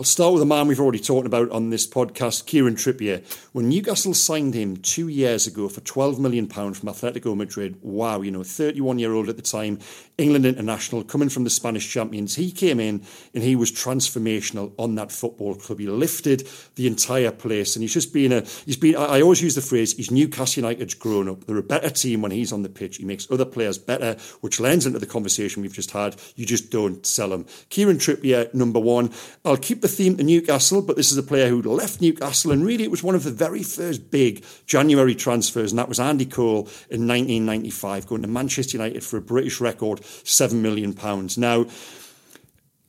I'll 0.00 0.04
start 0.04 0.32
with 0.32 0.40
a 0.40 0.46
man 0.46 0.66
we've 0.66 0.80
already 0.80 0.98
talked 0.98 1.26
about 1.26 1.50
on 1.50 1.68
this 1.68 1.86
podcast, 1.86 2.46
Kieran 2.46 2.74
Trippier. 2.74 3.22
When 3.52 3.68
Newcastle 3.68 4.14
signed 4.14 4.54
him 4.54 4.78
two 4.78 5.08
years 5.08 5.46
ago 5.46 5.68
for 5.68 5.82
£12 5.82 6.18
million 6.18 6.48
from 6.48 6.72
Atletico 6.72 7.36
Madrid, 7.36 7.76
wow, 7.82 8.22
you 8.22 8.30
know, 8.30 8.42
31 8.42 8.98
year 8.98 9.12
old 9.12 9.28
at 9.28 9.36
the 9.36 9.42
time, 9.42 9.78
England 10.16 10.46
international, 10.46 11.04
coming 11.04 11.28
from 11.28 11.44
the 11.44 11.50
Spanish 11.50 11.90
champions, 11.90 12.36
he 12.36 12.50
came 12.50 12.80
in 12.80 13.02
and 13.34 13.44
he 13.44 13.54
was 13.54 13.70
transformational 13.70 14.72
on 14.78 14.94
that 14.94 15.12
football 15.12 15.54
club. 15.54 15.78
He 15.78 15.86
lifted 15.86 16.48
the 16.76 16.86
entire 16.86 17.30
place 17.30 17.76
and 17.76 17.82
he's 17.82 17.92
just 17.92 18.14
been 18.14 18.32
a, 18.32 18.40
he's 18.64 18.78
been, 18.78 18.96
I 18.96 19.20
always 19.20 19.42
use 19.42 19.54
the 19.54 19.60
phrase, 19.60 19.94
he's 19.94 20.10
Newcastle 20.10 20.62
United's 20.62 20.94
grown 20.94 21.28
up. 21.28 21.44
They're 21.44 21.58
a 21.58 21.62
better 21.62 21.90
team 21.90 22.22
when 22.22 22.30
he's 22.30 22.54
on 22.54 22.62
the 22.62 22.70
pitch. 22.70 22.96
He 22.96 23.04
makes 23.04 23.30
other 23.30 23.44
players 23.44 23.76
better, 23.76 24.16
which 24.40 24.60
lends 24.60 24.86
into 24.86 24.98
the 24.98 25.04
conversation 25.04 25.60
we've 25.60 25.74
just 25.74 25.90
had. 25.90 26.16
You 26.36 26.46
just 26.46 26.70
don't 26.70 27.04
sell 27.04 27.34
him. 27.34 27.44
Kieran 27.68 27.98
Trippier, 27.98 28.54
number 28.54 28.80
one. 28.80 29.12
I'll 29.44 29.58
keep 29.58 29.82
the 29.82 29.89
theme 29.90 30.16
to 30.16 30.24
Newcastle, 30.24 30.82
but 30.82 30.96
this 30.96 31.12
is 31.12 31.18
a 31.18 31.22
player 31.22 31.48
who 31.48 31.62
left 31.62 32.00
Newcastle, 32.00 32.52
and 32.52 32.64
really 32.64 32.84
it 32.84 32.90
was 32.90 33.02
one 33.02 33.14
of 33.14 33.24
the 33.24 33.30
very 33.30 33.62
first 33.62 34.10
big 34.10 34.44
January 34.66 35.14
transfers, 35.14 35.72
and 35.72 35.78
that 35.78 35.88
was 35.88 36.00
Andy 36.00 36.26
Cole 36.26 36.68
in 36.88 37.06
1995, 37.06 38.06
going 38.06 38.22
to 38.22 38.28
Manchester 38.28 38.76
United 38.76 39.04
for 39.04 39.16
a 39.16 39.22
British 39.22 39.60
record 39.60 40.00
£7 40.00 40.54
million. 40.54 40.96
Now, 41.36 41.66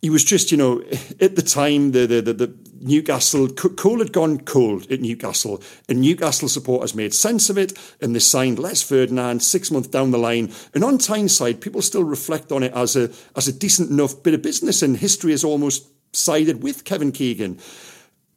he 0.02 0.10
was 0.10 0.24
just, 0.24 0.52
you 0.52 0.58
know, 0.58 0.82
at 1.20 1.36
the 1.36 1.44
time, 1.44 1.92
the, 1.92 2.08
the, 2.08 2.22
the, 2.22 2.34
the 2.34 2.56
Newcastle, 2.82 3.48
Cole 3.50 4.00
had 4.00 4.12
gone 4.12 4.40
cold 4.40 4.92
at 4.92 5.00
Newcastle, 5.00 5.62
and 5.88 6.02
Newcastle 6.02 6.50
supporters 6.50 6.96
made 6.96 7.14
sense 7.14 7.50
of 7.52 7.58
it, 7.58 7.78
and 8.02 8.16
they 8.16 8.20
signed 8.20 8.58
Les 8.58 8.82
Ferdinand 8.82 9.44
six 9.44 9.70
months 9.70 9.90
down 9.90 10.10
the 10.10 10.18
line. 10.18 10.52
And 10.74 10.84
on 10.84 10.98
Tyneside, 10.98 11.62
people 11.62 11.84
still 11.84 12.04
reflect 12.04 12.52
on 12.52 12.64
it 12.64 12.74
as 12.74 12.96
a 12.96 13.12
as 13.36 13.48
a 13.48 13.54
decent 13.54 13.92
enough 13.92 14.24
bit 14.24 14.34
of 14.34 14.42
business, 14.42 14.82
and 14.82 14.98
history 14.98 15.32
has 15.32 15.44
almost 15.44 15.88
sided 16.14 16.64
with 16.64 16.84
Kevin 16.84 17.12
Keegan. 17.12 17.60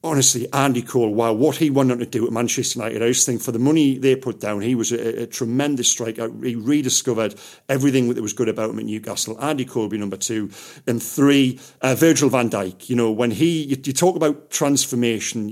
Honestly, 0.02 0.46
Andy 0.52 0.82
Cole, 0.82 1.14
wow, 1.14 1.32
what 1.32 1.56
he 1.56 1.70
wanted 1.70 1.98
to 1.98 2.04
do 2.04 2.26
at 2.26 2.32
Manchester 2.32 2.78
United, 2.78 3.02
I 3.02 3.08
just 3.08 3.24
think 3.24 3.40
for 3.40 3.52
the 3.52 3.58
money 3.58 3.96
they 3.96 4.14
put 4.14 4.38
down, 4.38 4.60
he 4.60 4.74
was 4.74 4.92
a, 4.92 5.22
a 5.22 5.26
tremendous 5.26 5.88
striker. 5.88 6.30
He 6.42 6.56
rediscovered 6.56 7.34
everything 7.70 8.12
that 8.12 8.20
was 8.20 8.34
good 8.34 8.50
about 8.50 8.68
him 8.68 8.78
at 8.78 8.84
Newcastle. 8.84 9.42
Andy 9.42 9.64
Cole 9.64 9.88
be 9.88 9.96
number 9.96 10.18
two. 10.18 10.50
And 10.86 11.02
three, 11.02 11.58
uh, 11.80 11.94
Virgil 11.94 12.28
van 12.28 12.50
Dijk. 12.50 12.90
You 12.90 12.96
know, 12.96 13.10
when 13.10 13.30
he, 13.30 13.62
you, 13.62 13.78
you 13.82 13.94
talk 13.94 14.14
about 14.14 14.50
transformation, 14.50 15.48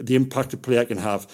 the 0.00 0.16
impact 0.16 0.52
a 0.52 0.56
player 0.56 0.84
can 0.84 0.98
have 0.98 1.28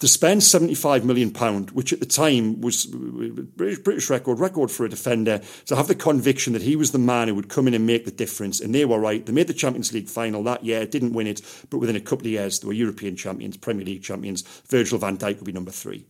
to 0.00 0.08
spend 0.08 0.42
75 0.42 1.04
million 1.04 1.30
pound, 1.30 1.70
which 1.70 1.92
at 1.92 2.00
the 2.00 2.06
time 2.06 2.60
was 2.60 2.86
British, 2.86 3.78
British 3.78 4.10
record 4.10 4.40
record 4.40 4.70
for 4.70 4.84
a 4.84 4.88
defender, 4.88 5.40
to 5.66 5.76
have 5.76 5.88
the 5.88 5.94
conviction 5.94 6.52
that 6.54 6.62
he 6.62 6.74
was 6.74 6.90
the 6.90 6.98
man 6.98 7.28
who 7.28 7.34
would 7.34 7.48
come 7.48 7.68
in 7.68 7.74
and 7.74 7.86
make 7.86 8.04
the 8.04 8.10
difference, 8.10 8.60
and 8.60 8.74
they 8.74 8.84
were 8.84 8.98
right. 8.98 9.24
They 9.24 9.32
made 9.32 9.46
the 9.46 9.54
Champions 9.54 9.92
League 9.92 10.08
final 10.08 10.42
that 10.44 10.64
year, 10.64 10.86
didn't 10.86 11.12
win 11.12 11.26
it, 11.26 11.42
but 11.70 11.78
within 11.78 11.96
a 11.96 12.00
couple 12.00 12.26
of 12.26 12.32
years 12.32 12.60
they 12.60 12.66
were 12.66 12.72
European 12.72 13.14
champions, 13.14 13.56
Premier 13.56 13.84
League 13.84 14.02
champions. 14.02 14.42
Virgil 14.68 14.98
van 14.98 15.16
Dijk 15.16 15.36
would 15.36 15.44
be 15.44 15.52
number 15.52 15.70
three 15.70 16.04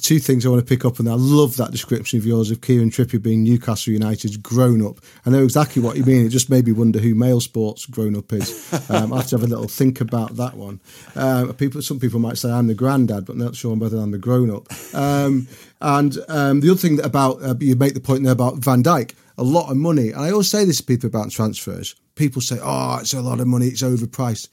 two 0.00 0.18
things 0.18 0.44
I 0.44 0.48
want 0.48 0.60
to 0.60 0.68
pick 0.68 0.84
up 0.84 1.00
on. 1.00 1.08
I 1.08 1.14
love 1.14 1.56
that 1.56 1.70
description 1.70 2.18
of 2.18 2.26
yours 2.26 2.50
of 2.50 2.60
Kieran 2.60 2.90
Trippier 2.90 3.22
being 3.22 3.42
Newcastle 3.42 3.92
United's 3.92 4.36
grown 4.36 4.84
up. 4.84 4.98
I 5.26 5.30
know 5.30 5.42
exactly 5.42 5.82
what 5.82 5.96
you 5.96 6.04
mean. 6.04 6.26
It 6.26 6.30
just 6.30 6.50
made 6.50 6.66
me 6.66 6.72
wonder 6.72 6.98
who 6.98 7.14
Mail 7.14 7.40
Sports 7.40 7.86
grown 7.86 8.16
up 8.16 8.32
is. 8.32 8.64
Um, 8.90 9.12
I 9.12 9.18
have 9.18 9.26
to 9.28 9.36
have 9.36 9.44
a 9.44 9.48
little 9.48 9.68
think 9.68 10.00
about 10.00 10.36
that 10.36 10.54
one. 10.54 10.80
Uh, 11.14 11.52
people, 11.52 11.82
some 11.82 12.00
people 12.00 12.20
might 12.20 12.38
say 12.38 12.50
I'm 12.50 12.66
the 12.66 12.74
granddad, 12.74 13.26
but 13.26 13.36
not 13.36 13.54
sure 13.54 13.74
whether 13.76 13.98
I'm 13.98 14.12
the 14.12 14.18
grown 14.18 14.50
up. 14.50 14.66
Um, 14.94 15.46
and 15.80 16.16
um, 16.28 16.60
the 16.60 16.70
other 16.70 16.78
thing 16.78 17.02
about 17.02 17.42
uh, 17.42 17.54
you 17.60 17.76
make 17.76 17.94
the 17.94 18.00
point 18.00 18.22
there 18.22 18.32
about 18.32 18.56
Van 18.58 18.82
Dijk, 18.82 19.14
a 19.36 19.42
lot 19.42 19.70
of 19.70 19.76
money. 19.76 20.10
And 20.10 20.22
I 20.22 20.30
always 20.30 20.50
say 20.50 20.64
this 20.64 20.78
to 20.78 20.84
people 20.84 21.08
about 21.08 21.30
transfers. 21.30 21.94
People 22.14 22.42
say, 22.42 22.58
"Oh, 22.60 22.98
it's 23.00 23.14
a 23.14 23.20
lot 23.20 23.40
of 23.40 23.46
money. 23.46 23.66
It's 23.66 23.82
overpriced." 23.82 24.48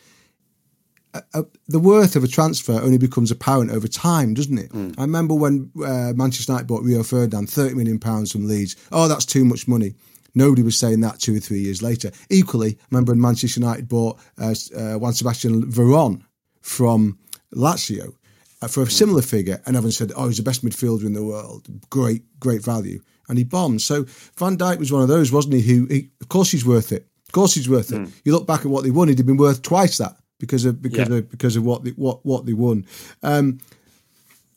The 1.67 1.80
worth 1.80 2.15
of 2.15 2.23
a 2.23 2.28
transfer 2.28 2.73
only 2.73 2.97
becomes 2.97 3.32
apparent 3.32 3.71
over 3.71 3.88
time, 3.88 4.34
doesn't 4.34 4.58
it? 4.58 4.71
Mm. 4.71 4.95
I 4.97 5.01
remember 5.01 5.34
when 5.34 5.71
uh, 5.78 6.13
Manchester 6.15 6.51
United 6.51 6.67
bought 6.67 6.84
Rio 6.84 7.04
Ferdinand, 7.04 7.49
thirty 7.49 7.75
million 7.75 7.99
pounds 7.99 8.32
from 8.32 8.47
Leeds. 8.47 8.75
Oh, 8.91 9.08
that's 9.08 9.25
too 9.25 9.45
much 9.45 9.67
money. 9.67 9.93
Nobody 10.34 10.63
was 10.63 10.78
saying 10.78 10.99
that 11.01 11.19
two 11.19 11.38
or 11.38 11.39
three 11.39 11.60
years 11.60 11.82
later. 11.82 12.12
Equally, 12.30 12.78
I 12.80 12.86
remember 12.91 13.13
when 13.13 13.21
Manchester 13.21 13.62
United 13.62 13.88
bought 13.88 14.19
uh, 14.38 14.54
uh, 14.75 14.95
Juan 14.95 15.13
Sebastian 15.13 15.71
Veron 15.71 16.21
from 16.62 17.17
Lazio 17.54 18.13
uh, 18.62 18.67
for 18.67 18.84
a 18.84 18.89
similar 18.89 19.21
figure, 19.21 19.62
and 19.65 19.75
everyone 19.78 19.91
said, 19.91 20.12
"Oh, 20.15 20.28
he's 20.28 20.38
the 20.38 20.43
best 20.43 20.65
midfielder 20.65 21.06
in 21.06 21.13
the 21.13 21.23
world. 21.23 21.67
Great, 21.89 22.23
great 22.39 22.63
value." 22.63 23.01
And 23.28 23.38
he 23.38 23.43
bombed. 23.43 23.82
So 23.82 24.04
Van 24.38 24.58
Dijk 24.58 24.78
was 24.78 24.91
one 24.91 25.01
of 25.01 25.08
those, 25.08 25.32
wasn't 25.32 25.56
he? 25.56 25.62
Who, 25.62 25.86
he, 25.86 26.12
of 26.21 26.30
course, 26.30 26.51
he's 26.51 26.65
worth 26.65 26.91
it. 26.91 27.08
Of 27.28 27.32
course, 27.32 27.56
he's 27.56 27.69
worth 27.69 27.91
it. 27.91 28.01
Mm. 28.01 28.12
You 28.23 28.34
look 28.34 28.45
back 28.45 28.62
at 28.62 28.67
what 28.67 28.84
they 28.84 28.91
won; 28.91 29.08
he'd 29.08 29.17
have 29.17 29.25
been 29.28 29.38
worth 29.38 29.62
twice 29.62 29.97
that 29.97 30.15
because 30.45 30.65
of 30.65 30.81
because 30.81 31.10
yeah. 31.10 31.17
of 31.17 31.31
because 31.31 31.55
of 31.55 31.63
what 31.63 31.84
they, 31.84 31.91
what 31.91 32.25
what 32.25 32.45
they 32.45 32.53
won. 32.53 32.86
Um, 33.23 33.60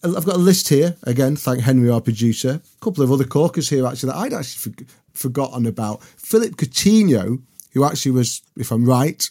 I've 0.03 0.25
got 0.25 0.37
a 0.37 0.39
list 0.39 0.69
here 0.69 0.97
again. 1.03 1.35
Thank 1.35 1.61
Henry, 1.61 1.91
our 1.91 2.01
producer. 2.01 2.61
A 2.63 2.85
couple 2.85 3.03
of 3.03 3.11
other 3.11 3.25
corkers 3.25 3.69
here 3.69 3.87
actually 3.87 4.11
that 4.11 4.19
I'd 4.19 4.33
actually 4.33 4.73
for, 4.73 4.85
forgotten 5.13 5.67
about. 5.67 6.03
Philip 6.03 6.57
Coutinho, 6.57 7.43
who 7.73 7.85
actually 7.85 8.13
was, 8.13 8.43
if 8.57 8.71
I'm 8.71 8.85
right, 8.85 9.29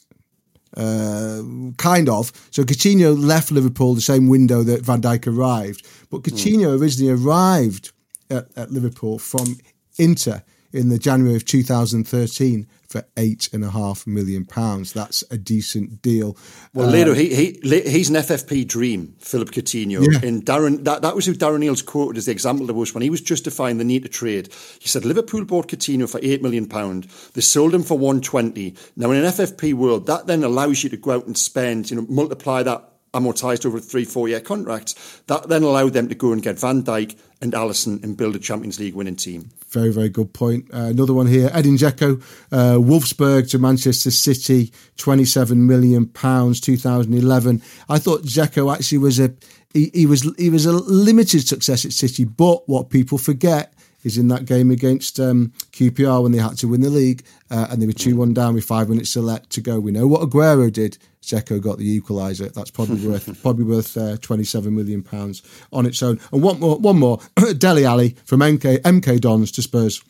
uh, 0.75 1.41
kind 1.77 2.09
of. 2.09 2.33
So 2.51 2.63
Coutinho 2.63 3.17
left 3.17 3.49
Liverpool 3.49 3.95
the 3.95 4.01
same 4.01 4.27
window 4.27 4.61
that 4.63 4.81
Van 4.81 5.01
Dijk 5.01 5.27
arrived, 5.27 5.87
but 6.09 6.23
Coutinho 6.23 6.75
mm. 6.75 6.81
originally 6.81 7.13
arrived 7.13 7.93
at, 8.29 8.47
at 8.57 8.71
Liverpool 8.71 9.19
from 9.19 9.57
Inter 9.97 10.43
in 10.73 10.89
the 10.89 10.99
January 10.99 11.35
of 11.35 11.45
2013 11.45 12.67
for 12.87 13.03
eight 13.17 13.49
and 13.51 13.63
a 13.63 13.69
half 13.69 14.07
million 14.07 14.45
pounds. 14.45 14.93
That's 14.93 15.23
a 15.29 15.37
decent 15.37 16.01
deal. 16.01 16.37
Well, 16.73 16.89
uh, 16.89 17.13
he, 17.13 17.35
he 17.35 17.81
he's 17.89 18.09
an 18.09 18.15
FFP 18.15 18.67
dream, 18.67 19.15
Philip 19.19 19.51
Coutinho. 19.51 20.01
Yeah. 20.01 20.27
And 20.27 20.45
Darren 20.45 20.83
that, 20.85 21.01
that 21.01 21.15
was 21.15 21.25
who 21.25 21.33
Darren 21.33 21.65
Eales 21.65 21.85
quoted 21.85 22.17
as 22.17 22.25
the 22.25 22.31
example 22.31 22.69
of 22.69 22.77
us 22.77 22.93
when 22.93 23.03
he 23.03 23.09
was 23.09 23.21
justifying 23.21 23.77
the 23.77 23.83
need 23.83 24.03
to 24.03 24.09
trade. 24.09 24.53
He 24.79 24.87
said 24.87 25.05
Liverpool 25.05 25.45
bought 25.45 25.67
Coutinho 25.67 26.09
for 26.09 26.19
eight 26.23 26.41
million 26.41 26.67
pound. 26.67 27.05
They 27.33 27.41
sold 27.41 27.73
him 27.73 27.83
for 27.83 27.97
one 27.97 28.21
twenty. 28.21 28.75
Now 28.95 29.11
in 29.11 29.23
an 29.23 29.31
FFP 29.31 29.73
world, 29.73 30.05
that 30.07 30.27
then 30.27 30.43
allows 30.43 30.83
you 30.83 30.89
to 30.89 30.97
go 30.97 31.11
out 31.11 31.27
and 31.27 31.37
spend, 31.37 31.89
you 31.89 31.97
know, 31.97 32.05
multiply 32.09 32.63
that 32.63 32.96
amortized 33.13 33.65
over 33.65 33.77
a 33.77 33.81
three, 33.81 34.05
four 34.05 34.27
year 34.27 34.39
contract. 34.39 34.95
That 35.27 35.49
then 35.49 35.63
allowed 35.63 35.93
them 35.93 36.09
to 36.09 36.15
go 36.15 36.31
and 36.31 36.41
get 36.41 36.59
Van 36.59 36.83
Dijk 36.83 37.15
and 37.41 37.53
Alisson 37.53 38.03
and 38.03 38.17
build 38.17 38.35
a 38.35 38.39
Champions 38.39 38.79
League 38.79 38.95
winning 38.95 39.15
team. 39.15 39.49
Very, 39.69 39.91
very 39.91 40.09
good 40.09 40.33
point. 40.33 40.65
Uh, 40.73 40.87
another 40.87 41.13
one 41.13 41.27
here 41.27 41.49
Edin 41.53 41.75
Dzeko, 41.75 42.21
uh, 42.51 42.77
Wolfsburg 42.77 43.49
to 43.51 43.59
Manchester 43.59 44.11
City, 44.11 44.71
£27 44.97 45.57
million, 45.57 46.07
2011. 46.07 47.61
I 47.89 47.99
thought 47.99 48.23
Dzeko 48.23 48.73
actually 48.73 48.97
was 48.99 49.19
a. 49.19 49.33
He, 49.73 49.91
he 49.93 50.05
was 50.05 50.23
he 50.37 50.49
was 50.49 50.65
a 50.65 50.71
limited 50.71 51.45
success 51.45 51.85
at 51.85 51.91
City, 51.91 52.23
but 52.23 52.67
what 52.69 52.89
people 52.89 53.17
forget 53.17 53.73
is 54.03 54.17
in 54.17 54.27
that 54.29 54.45
game 54.45 54.71
against 54.71 55.19
um, 55.19 55.51
QPR 55.71 56.23
when 56.23 56.31
they 56.31 56.37
had 56.37 56.57
to 56.57 56.67
win 56.67 56.81
the 56.81 56.89
league 56.89 57.23
uh, 57.49 57.67
and 57.69 57.81
they 57.81 57.85
were 57.85 57.93
2 57.93 58.15
1 58.15 58.33
down 58.33 58.53
with 58.53 58.63
five 58.63 58.89
minutes 58.89 59.13
to, 59.13 59.21
let, 59.21 59.49
to 59.51 59.61
go. 59.61 59.79
We 59.79 59.91
know 59.91 60.07
what 60.07 60.21
Aguero 60.21 60.71
did. 60.71 60.97
Dzeko 61.21 61.61
got 61.61 61.77
the 61.77 61.99
equaliser. 61.99 62.53
That's 62.53 62.71
probably 62.71 63.05
worth 63.05 63.41
probably 63.41 63.65
worth 63.65 63.97
uh, 63.97 64.17
27 64.17 64.73
million 64.73 65.03
pounds 65.03 65.43
on 65.73 65.85
its 65.85 66.01
own. 66.01 66.19
And 66.31 66.41
one 66.41 66.59
more, 66.59 66.77
one 66.77 66.97
more. 66.97 67.19
Dele 67.57 67.85
Alli 67.85 68.15
from 68.23 68.39
MK 68.39 68.79
MK 68.79 69.19
Dons 69.19 69.51
to 69.53 69.61
Spurs, 69.61 70.01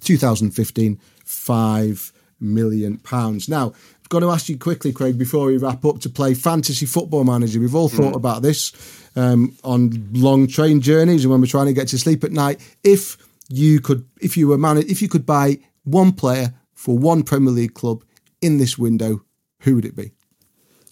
2015, 0.00 0.98
five 1.24 2.12
million 2.40 2.98
pounds. 2.98 3.48
Now, 3.48 3.72
Got 4.12 4.20
to 4.20 4.30
ask 4.30 4.50
you 4.50 4.58
quickly, 4.58 4.92
Craig, 4.92 5.16
before 5.16 5.46
we 5.46 5.56
wrap 5.56 5.86
up, 5.86 6.00
to 6.00 6.10
play 6.10 6.34
fantasy 6.34 6.84
football 6.84 7.24
manager. 7.24 7.58
We've 7.58 7.74
all 7.74 7.88
thought 7.88 8.12
mm. 8.12 8.16
about 8.16 8.42
this 8.42 8.70
um, 9.16 9.56
on 9.64 10.06
long 10.12 10.46
train 10.48 10.82
journeys 10.82 11.24
and 11.24 11.30
when 11.30 11.40
we're 11.40 11.46
trying 11.46 11.68
to 11.68 11.72
get 11.72 11.88
to 11.88 11.98
sleep 11.98 12.22
at 12.22 12.30
night. 12.30 12.60
If 12.84 13.16
you 13.48 13.80
could, 13.80 14.06
if 14.20 14.36
you 14.36 14.48
were 14.48 14.58
man, 14.58 14.76
if 14.76 15.00
you 15.00 15.08
could 15.08 15.24
buy 15.24 15.60
one 15.84 16.12
player 16.12 16.52
for 16.74 16.98
one 16.98 17.22
Premier 17.22 17.54
League 17.54 17.72
club 17.72 18.04
in 18.42 18.58
this 18.58 18.76
window, 18.76 19.24
who 19.60 19.76
would 19.76 19.86
it 19.86 19.96
be? 19.96 20.12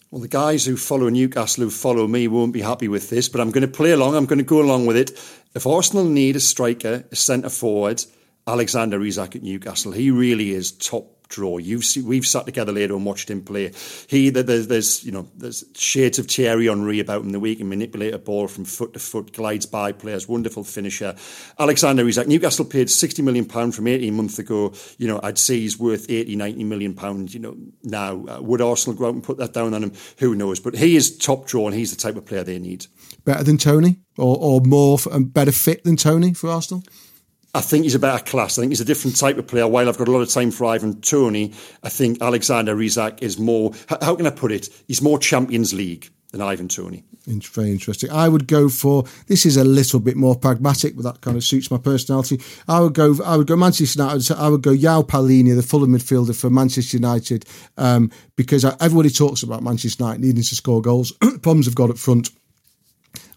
Well, 0.09 0.21
the 0.21 0.27
guys 0.27 0.65
who 0.65 0.75
follow 0.75 1.07
Newcastle, 1.07 1.65
who 1.65 1.69
follow 1.69 2.07
me, 2.07 2.27
won't 2.27 2.53
be 2.53 2.61
happy 2.61 2.87
with 2.87 3.11
this, 3.11 3.29
but 3.29 3.39
I'm 3.39 3.51
going 3.51 3.61
to 3.61 3.67
play 3.67 3.91
along. 3.91 4.15
I'm 4.15 4.25
going 4.25 4.39
to 4.39 4.43
go 4.43 4.61
along 4.61 4.87
with 4.87 4.97
it. 4.97 5.11
If 5.53 5.67
Arsenal 5.67 6.05
need 6.05 6.37
a 6.37 6.39
striker, 6.39 7.05
a 7.11 7.15
centre 7.15 7.49
forward, 7.49 8.03
Alexander 8.47 9.01
Isak 9.01 9.35
at 9.35 9.43
Newcastle, 9.43 9.91
he 9.91 10.11
really 10.11 10.51
is 10.51 10.71
top 10.71 11.21
draw. 11.31 11.57
You've 11.57 11.85
seen, 11.85 12.05
we've 12.05 12.27
sat 12.27 12.45
together 12.45 12.71
later 12.71 12.93
and 12.93 13.05
watched 13.05 13.29
him 13.29 13.41
play. 13.41 13.71
He 14.07 14.29
there's, 14.29 14.67
there's 14.67 15.03
you 15.03 15.11
know 15.11 15.27
there's 15.35 15.63
shades 15.73 16.19
of 16.19 16.27
Thierry 16.27 16.67
Henry 16.67 16.99
about 16.99 17.21
him. 17.21 17.31
The 17.31 17.39
way 17.39 17.49
he 17.49 17.55
can 17.55 17.69
manipulate 17.69 18.13
a 18.13 18.19
ball 18.19 18.47
from 18.47 18.65
foot 18.65 18.93
to 18.93 18.99
foot, 18.99 19.33
glides 19.33 19.65
by 19.65 19.93
players, 19.93 20.27
wonderful 20.27 20.63
finisher. 20.63 21.15
Alexander 21.57 22.07
Isak. 22.07 22.27
Newcastle 22.27 22.65
paid 22.65 22.89
sixty 22.89 23.23
million 23.23 23.45
pound 23.45 23.73
from 23.73 23.87
eighteen 23.87 24.15
months 24.15 24.37
ago. 24.37 24.73
You 24.97 25.07
know 25.07 25.19
I'd 25.23 25.39
say 25.39 25.59
he's 25.59 25.79
worth 25.79 26.09
80, 26.09 26.35
90 26.35 26.63
million 26.65 26.93
pound. 26.93 27.33
You 27.33 27.39
know 27.39 27.57
now 27.83 28.25
uh, 28.27 28.41
would 28.41 28.61
Arsenal 28.61 28.97
go 28.97 29.07
out 29.07 29.15
and 29.15 29.23
put 29.23 29.37
that 29.37 29.53
down 29.53 29.73
on 29.73 29.83
him? 29.83 29.93
Who 30.19 30.35
knows? 30.35 30.59
But 30.59 30.75
he 30.75 30.95
is 30.95 31.17
top 31.17 31.47
draw 31.47 31.67
and 31.67 31.75
he's 31.75 31.95
the 31.95 32.01
type 32.01 32.17
of 32.17 32.25
player 32.25 32.43
they 32.43 32.59
need. 32.59 32.85
Better 33.25 33.43
than 33.43 33.57
Toney, 33.57 33.99
or 34.17 34.37
or 34.37 34.61
more 34.61 34.99
and 35.11 35.33
better 35.33 35.51
fit 35.51 35.83
than 35.83 35.95
Toney 35.95 36.33
for 36.33 36.49
Arsenal. 36.49 36.83
I 37.53 37.61
think 37.61 37.83
he's 37.83 37.95
a 37.95 37.99
better 37.99 38.23
class. 38.23 38.57
I 38.57 38.61
think 38.61 38.71
he's 38.71 38.81
a 38.81 38.85
different 38.85 39.17
type 39.17 39.37
of 39.37 39.47
player. 39.47 39.67
While 39.67 39.89
I've 39.89 39.97
got 39.97 40.07
a 40.07 40.11
lot 40.11 40.21
of 40.21 40.29
time 40.29 40.51
for 40.51 40.65
Ivan 40.65 41.01
Toney, 41.01 41.53
I 41.83 41.89
think 41.89 42.21
Alexander 42.21 42.79
Isak 42.81 43.21
is 43.21 43.37
more, 43.37 43.73
how 43.89 44.15
can 44.15 44.25
I 44.25 44.31
put 44.31 44.51
it? 44.51 44.69
He's 44.87 45.01
more 45.01 45.19
Champions 45.19 45.73
League 45.73 46.09
than 46.31 46.41
Ivan 46.41 46.69
Toney. 46.69 47.03
Very 47.27 47.71
interesting. 47.71 48.09
I 48.09 48.27
would 48.27 48.47
go 48.47 48.67
for 48.67 49.03
this 49.27 49.45
is 49.45 49.55
a 49.55 49.63
little 49.63 49.99
bit 49.99 50.15
more 50.15 50.35
pragmatic, 50.35 50.95
but 50.95 51.03
that 51.03 51.21
kind 51.21 51.37
of 51.37 51.43
suits 51.43 51.69
my 51.69 51.77
personality. 51.77 52.41
I 52.67 52.79
would 52.79 52.95
go. 52.95 53.15
I 53.23 53.37
would 53.37 53.45
go 53.45 53.55
Manchester 53.55 54.01
United. 54.01 54.31
I 54.31 54.49
would 54.49 54.63
go 54.63 54.71
João 54.71 55.05
Palhinha, 55.05 55.55
the 55.55 55.61
Fulham 55.61 55.91
midfielder 55.91 56.35
for 56.35 56.49
Manchester 56.49 56.97
United, 56.97 57.45
um, 57.77 58.11
because 58.35 58.65
everybody 58.65 59.11
talks 59.11 59.43
about 59.43 59.61
Manchester 59.61 60.03
United 60.03 60.21
needing 60.21 60.43
to 60.43 60.55
score 60.55 60.81
goals. 60.81 61.11
Problems 61.41 61.67
have 61.67 61.75
got 61.75 61.91
up 61.91 61.99
front. 61.99 62.31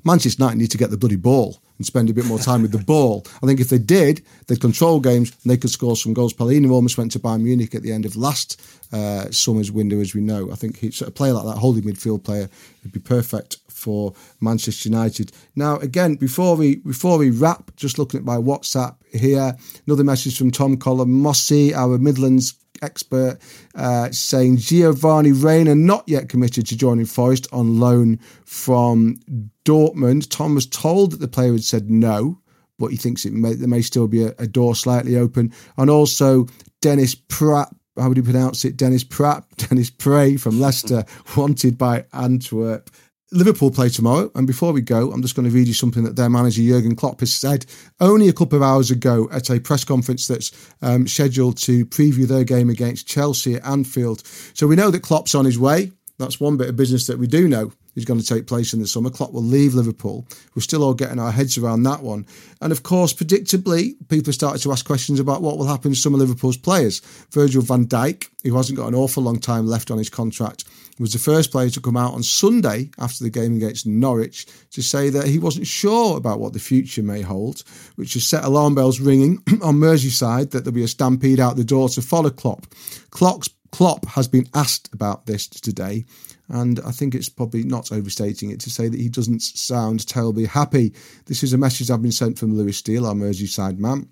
Manchester 0.05 0.43
United 0.43 0.59
need 0.59 0.71
to 0.71 0.79
get 0.79 0.91
the 0.91 0.97
bloody 0.99 1.17
ball 1.17 1.61
and 1.79 1.87
spend 1.87 2.09
a 2.09 2.15
bit 2.15 2.27
more 2.27 2.39
time 2.39 2.63
with 2.63 2.73
the 2.73 2.79
ball. 2.79 3.27
I 3.43 3.47
think 3.47 3.61
if 3.61 3.69
they 3.69 3.79
did, 3.79 4.23
they'd 4.47 4.61
control 4.61 5.01
games 5.01 5.31
and 5.31 5.51
they 5.51 5.57
could 5.57 5.71
score 5.71 5.97
some 5.97 6.15
goals. 6.15 6.33
Palhinha 6.33 6.71
almost 6.71 6.99
went 6.99 7.13
to 7.13 7.19
Bayern 7.19 7.43
Munich 7.43 7.75
at 7.75 7.83
the 7.83 7.93
end 7.93 8.05
of 8.05 8.15
last 8.15 8.61
uh, 8.93 9.31
summer's 9.31 9.73
window, 9.73 10.01
as 10.01 10.15
we 10.15 10.21
know. 10.21 10.53
I 10.53 10.55
think 10.55 10.79
he's 10.79 11.03
a 11.03 11.11
player 11.11 11.33
like 11.33 11.47
that, 11.47 11.59
holding 11.59 11.85
midfield 11.85 12.23
player, 12.23 12.49
would 12.83 12.93
be 12.93 13.01
perfect 13.01 13.57
for 13.69 14.15
Manchester 14.41 14.89
United. 14.89 15.33
Now, 15.57 15.79
again, 15.79 16.15
before 16.15 16.57
we 16.57 16.77
before 16.77 17.19
we 17.19 17.31
wrap, 17.31 17.75
just 17.77 17.99
looking 17.99 18.19
at 18.19 18.25
my 18.25 18.37
WhatsApp 18.37 18.97
here, 19.13 19.57
another 19.87 20.05
message 20.05 20.39
from 20.39 20.51
Tom 20.51 20.77
Collomosse, 20.77 21.75
our 21.75 21.99
Midlands 21.99 22.55
expert, 22.83 23.39
uh, 23.75 24.11
saying 24.11 24.59
Giovanni 24.59 25.33
Reyna 25.33 25.75
not 25.75 26.05
yet 26.07 26.29
committed 26.29 26.67
to 26.67 26.77
joining 26.77 27.07
Forest 27.07 27.47
on 27.53 27.79
loan 27.81 28.19
from 28.45 29.19
Dortmund. 29.65 30.29
Tom 30.31 30.55
was 30.55 30.67
told 30.67 31.13
that 31.13 31.21
the 31.21 31.29
player 31.29 31.53
had 31.53 31.65
said 31.65 31.91
no, 31.91 32.39
but 32.79 32.89
he 32.89 32.97
thinks 32.97 33.25
it 33.25 33.33
may, 33.33 33.55
there 33.55 33.69
may 33.69 33.83
still 33.83 34.09
be 34.09 34.25
a, 34.25 34.35
a 34.39 34.47
door 34.47 34.75
slightly 34.75 35.17
open. 35.17 35.53
And 35.77 35.91
also 35.91 36.47
Dennis 36.81 37.15
Praet 37.15 37.69
how 37.97 38.09
would 38.09 38.17
you 38.17 38.23
pronounce 38.23 38.65
it? 38.65 38.77
Dennis 38.77 39.05
Pratt, 39.05 39.45
Dennis 39.57 39.91
Prey 39.91 40.37
from 40.37 40.61
Leicester, 40.61 41.05
wanted 41.37 41.79
by 41.79 42.05
Antwerp. 42.13 42.91
Liverpool 43.35 43.73
play 43.73 43.89
tomorrow, 43.89 44.31
and 44.37 44.47
before 44.47 44.73
we 44.73 44.81
go, 44.81 45.11
I'm 45.11 45.21
just 45.21 45.35
going 45.35 45.49
to 45.49 45.55
read 45.55 45.67
you 45.67 45.75
something 45.75 46.05
that 46.05 46.15
their 46.15 46.31
manager 46.31 46.63
Jurgen 46.63 46.95
Klopp 46.95 47.19
has 47.19 47.33
said 47.33 47.67
only 48.01 48.29
a 48.29 48.33
couple 48.33 48.57
of 48.57 48.63
hours 48.63 48.93
ago 48.93 49.29
at 49.33 49.51
a 49.51 49.59
press 49.59 49.85
conference 49.85 50.29
that's 50.29 50.53
um, 50.83 51.09
scheduled 51.09 51.57
to 51.59 51.85
preview 51.87 52.29
their 52.29 52.45
game 52.45 52.71
against 52.71 53.09
Chelsea 53.09 53.57
at 53.57 53.67
Anfield. 53.67 54.23
So 54.55 54.69
we 54.69 54.77
know 54.77 54.91
that 54.93 55.03
Klopp's 55.03 55.35
on 55.35 55.45
his 55.45 55.59
way. 55.59 55.91
That's 56.19 56.39
one 56.39 56.57
bit 56.57 56.69
of 56.69 56.77
business 56.77 57.09
that 57.09 57.19
we 57.19 57.27
do 57.27 57.49
know 57.49 57.73
is 57.97 58.05
going 58.05 58.21
to 58.21 58.27
take 58.27 58.47
place 58.47 58.73
in 58.73 58.81
the 58.81 58.87
summer. 58.87 59.11
Klopp 59.11 59.33
will 59.33 59.43
leave 59.43 59.75
Liverpool. 59.75 60.27
We're 60.55 60.63
still 60.63 60.85
all 60.85 60.95
getting 60.95 61.19
our 61.19 61.33
heads 61.33 61.59
around 61.59 61.83
that 61.85 62.03
one. 62.03 62.27
And 62.61 62.73
of 62.73 62.83
course, 62.83 63.13
predictably, 63.13 63.95
people 64.09 64.33
started 64.33 64.63
to 64.63 64.73
ask 64.73 64.87
questions 64.87 65.21
about 65.21 65.43
what 65.43 65.59
will 65.59 65.67
happen 65.67 65.93
to 65.93 65.97
some 65.97 66.15
of 66.15 66.21
Liverpool's 66.21 66.57
players. 66.57 67.01
Virgil 67.31 67.63
van 67.63 67.87
Dijk, 67.87 68.29
who 68.45 68.57
hasn't 68.57 68.79
got 68.79 68.89
an 68.89 68.95
awful 68.95 69.23
long 69.23 69.39
time 69.39 69.67
left 69.67 69.91
on 69.91 69.99
his 69.99 70.11
contract, 70.11 70.65
was 70.99 71.13
the 71.13 71.19
first 71.19 71.51
player 71.51 71.71
to 71.71 71.81
come 71.81 71.97
out 71.97 72.15
on 72.15 72.23
Sunday 72.23 72.91
after 72.99 73.25
the 73.25 73.31
game 73.31 73.57
against 73.57 73.87
Norwich 73.87 74.47
to 74.71 74.83
say 74.83 75.11
that 75.11 75.27
he 75.27 75.39
wasn't 75.39 75.67
sure 75.67 76.17
about 76.17 76.41
what 76.41 76.53
the 76.53 76.59
future 76.59 77.03
may 77.03 77.21
hold, 77.21 77.63
which 77.97 78.15
has 78.15 78.27
set 78.27 78.45
alarm 78.45 78.75
bells 78.75 79.01
ringing 79.01 79.43
on 79.63 79.77
Merseyside 79.77 80.51
that 80.51 80.65
there'll 80.65 80.75
be 80.75 80.85
a 80.85 80.89
stampede 80.89 81.41
out 81.41 81.57
the 81.57 81.65
door 81.65 81.89
to 81.89 82.03
follow 82.03 82.31
Klopp. 82.31 82.67
Klopp's 83.11 83.49
Klopp 83.75 84.07
has 84.07 84.29
been 84.29 84.49
asked 84.55 84.89
about 84.95 85.27
this 85.27 85.49
today, 85.49 86.05
and 86.49 86.79
I 86.87 86.93
think 86.93 87.13
it's 87.13 87.29
probably 87.29 87.65
not 87.65 87.91
overstating 87.91 88.51
it 88.51 88.61
to 88.61 88.71
say 88.71 88.87
that 88.87 89.01
he 89.01 89.09
doesn't 89.09 89.43
sound 89.43 90.07
terribly 90.07 90.45
happy. 90.45 90.95
This 91.27 91.43
is 91.43 91.53
a 91.53 91.59
message 91.59 91.91
I've 91.91 92.01
been 92.01 92.13
sent 92.13 92.39
from 92.39 92.55
Lewis 92.55 92.79
Steele, 92.79 93.05
our 93.05 93.15
Merseyside 93.15 93.79
man, 93.79 94.11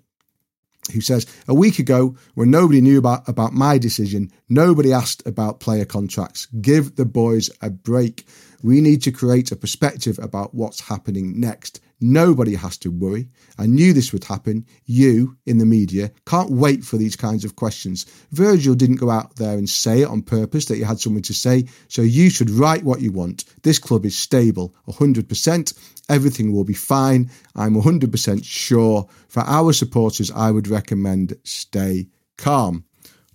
who 0.91 1.01
says, 1.01 1.25
A 1.47 1.53
week 1.53 1.79
ago, 1.79 2.15
when 2.33 2.51
nobody 2.51 2.81
knew 2.81 2.97
about, 2.97 3.27
about 3.27 3.53
my 3.53 3.77
decision, 3.77 4.31
nobody 4.49 4.91
asked 4.91 5.25
about 5.25 5.59
player 5.59 5.85
contracts. 5.85 6.47
Give 6.47 6.95
the 6.95 7.05
boys 7.05 7.49
a 7.61 7.69
break. 7.69 8.27
We 8.63 8.79
need 8.79 9.01
to 9.03 9.11
create 9.11 9.51
a 9.51 9.57
perspective 9.57 10.17
about 10.19 10.55
what's 10.55 10.79
happening 10.79 11.39
next. 11.39 11.81
Nobody 11.99 12.55
has 12.55 12.77
to 12.79 12.91
worry. 12.91 13.29
I 13.57 13.65
knew 13.65 13.93
this 13.93 14.11
would 14.13 14.23
happen. 14.23 14.65
You, 14.85 15.37
in 15.45 15.57
the 15.57 15.65
media, 15.65 16.11
can't 16.25 16.49
wait 16.49 16.83
for 16.83 16.97
these 16.97 17.15
kinds 17.15 17.45
of 17.45 17.55
questions. 17.57 18.05
Virgil 18.31 18.73
didn't 18.73 18.97
go 18.97 19.09
out 19.09 19.35
there 19.35 19.57
and 19.57 19.69
say 19.69 20.01
it 20.01 20.07
on 20.07 20.21
purpose 20.21 20.65
that 20.65 20.75
he 20.75 20.81
had 20.81 20.99
something 20.99 21.21
to 21.23 21.33
say, 21.33 21.65
so 21.89 22.01
you 22.01 22.29
should 22.29 22.49
write 22.49 22.83
what 22.83 23.01
you 23.01 23.11
want. 23.11 23.43
This 23.63 23.79
club 23.79 24.05
is 24.05 24.17
stable, 24.17 24.73
100%. 24.87 25.73
Everything 26.09 26.53
will 26.53 26.65
be 26.65 26.73
fine. 26.73 27.29
I'm 27.55 27.75
100% 27.75 28.45
sure. 28.45 29.07
For 29.27 29.41
our 29.41 29.73
supporters, 29.73 30.31
I 30.31 30.51
would 30.51 30.67
recommend 30.67 31.37
stay 31.43 32.07
calm. 32.37 32.85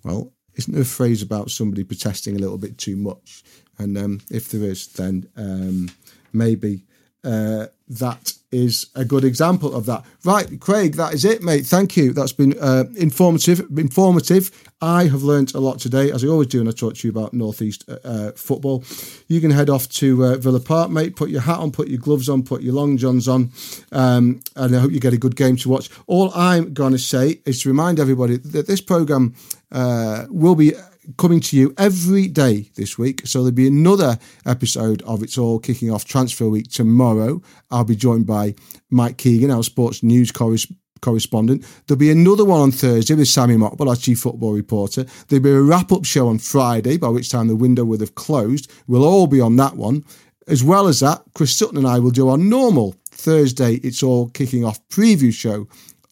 Well, 0.04 0.32
isn't 0.54 0.72
there 0.72 0.82
a 0.82 0.86
phrase 0.86 1.22
about 1.22 1.50
somebody 1.50 1.84
protesting 1.84 2.34
a 2.36 2.38
little 2.38 2.58
bit 2.58 2.78
too 2.78 2.96
much? 2.96 3.44
And 3.78 3.96
um, 3.96 4.20
if 4.30 4.50
there 4.50 4.62
is, 4.62 4.88
then 4.88 5.28
um, 5.36 5.90
maybe 6.32 6.82
uh, 7.24 7.66
that 7.88 8.32
is 8.50 8.86
a 8.94 9.04
good 9.04 9.24
example 9.24 9.74
of 9.74 9.86
that. 9.86 10.04
Right, 10.24 10.60
Craig, 10.60 10.96
that 10.96 11.14
is 11.14 11.24
it, 11.24 11.42
mate. 11.42 11.66
Thank 11.66 11.96
you. 11.96 12.12
That's 12.12 12.32
been 12.32 12.54
uh, 12.58 12.84
informative. 12.96 13.60
Informative. 13.76 14.50
I 14.80 15.04
have 15.04 15.22
learnt 15.22 15.54
a 15.54 15.60
lot 15.60 15.80
today, 15.80 16.12
as 16.12 16.24
I 16.24 16.28
always 16.28 16.48
do 16.48 16.58
when 16.58 16.68
I 16.68 16.70
talk 16.70 16.94
to 16.94 17.06
you 17.06 17.10
about 17.12 17.34
Northeast 17.34 17.84
uh, 17.88 17.96
uh, 18.04 18.32
football. 18.32 18.84
You 19.26 19.40
can 19.40 19.50
head 19.50 19.68
off 19.68 19.88
to 19.90 20.24
uh, 20.24 20.36
Villa 20.36 20.60
Park, 20.60 20.90
mate. 20.90 21.16
Put 21.16 21.30
your 21.30 21.40
hat 21.40 21.58
on, 21.58 21.72
put 21.72 21.88
your 21.88 21.98
gloves 21.98 22.28
on, 22.28 22.42
put 22.42 22.62
your 22.62 22.74
long 22.74 22.96
johns 22.96 23.26
on, 23.26 23.50
um, 23.92 24.40
and 24.54 24.76
I 24.76 24.78
hope 24.78 24.92
you 24.92 25.00
get 25.00 25.12
a 25.12 25.18
good 25.18 25.36
game 25.36 25.56
to 25.56 25.68
watch. 25.68 25.90
All 26.06 26.30
I'm 26.34 26.72
going 26.72 26.92
to 26.92 26.98
say 26.98 27.40
is 27.44 27.62
to 27.62 27.68
remind 27.68 27.98
everybody 27.98 28.36
that 28.36 28.66
this 28.66 28.80
program 28.80 29.34
uh, 29.72 30.26
will 30.30 30.54
be 30.54 30.74
coming 31.16 31.40
to 31.40 31.56
you 31.56 31.74
every 31.78 32.28
day 32.28 32.70
this 32.76 32.98
week. 32.98 33.22
So 33.24 33.38
there'll 33.38 33.54
be 33.54 33.66
another 33.66 34.18
episode 34.46 35.02
of 35.02 35.22
It's 35.22 35.38
All 35.38 35.58
Kicking 35.58 35.90
Off 35.90 36.04
Transfer 36.04 36.48
Week 36.48 36.70
tomorrow. 36.70 37.40
I'll 37.70 37.84
be 37.84 37.96
joined 37.96 38.26
by 38.26 38.54
Mike 38.90 39.16
Keegan, 39.16 39.50
our 39.50 39.62
sports 39.62 40.02
news 40.02 40.30
correspondent 40.30 40.78
correspondent. 41.00 41.64
There'll 41.86 41.98
be 41.98 42.10
another 42.10 42.44
one 42.44 42.60
on 42.60 42.72
Thursday 42.72 43.14
with 43.14 43.28
Sammy 43.28 43.56
Mokbel, 43.56 43.88
our 43.88 43.96
chief 43.96 44.20
football 44.20 44.52
reporter. 44.52 45.04
There'll 45.28 45.42
be 45.42 45.50
a 45.50 45.60
wrap 45.60 45.92
up 45.92 46.04
show 46.04 46.28
on 46.28 46.38
Friday, 46.38 46.96
by 46.96 47.08
which 47.08 47.30
time 47.30 47.48
the 47.48 47.56
window 47.56 47.84
would 47.84 48.00
have 48.00 48.14
closed. 48.14 48.70
We'll 48.86 49.04
all 49.04 49.26
be 49.26 49.40
on 49.40 49.56
that 49.56 49.76
one. 49.76 50.04
As 50.46 50.64
well 50.64 50.88
as 50.88 51.00
that, 51.00 51.22
Chris 51.34 51.56
Sutton 51.56 51.76
and 51.76 51.86
I 51.86 51.98
will 51.98 52.10
do 52.10 52.28
our 52.28 52.38
normal 52.38 52.94
Thursday 53.10 53.74
It's 53.74 54.02
All 54.02 54.30
Kicking 54.30 54.64
Off 54.64 54.86
preview 54.88 55.32
show 55.32 55.68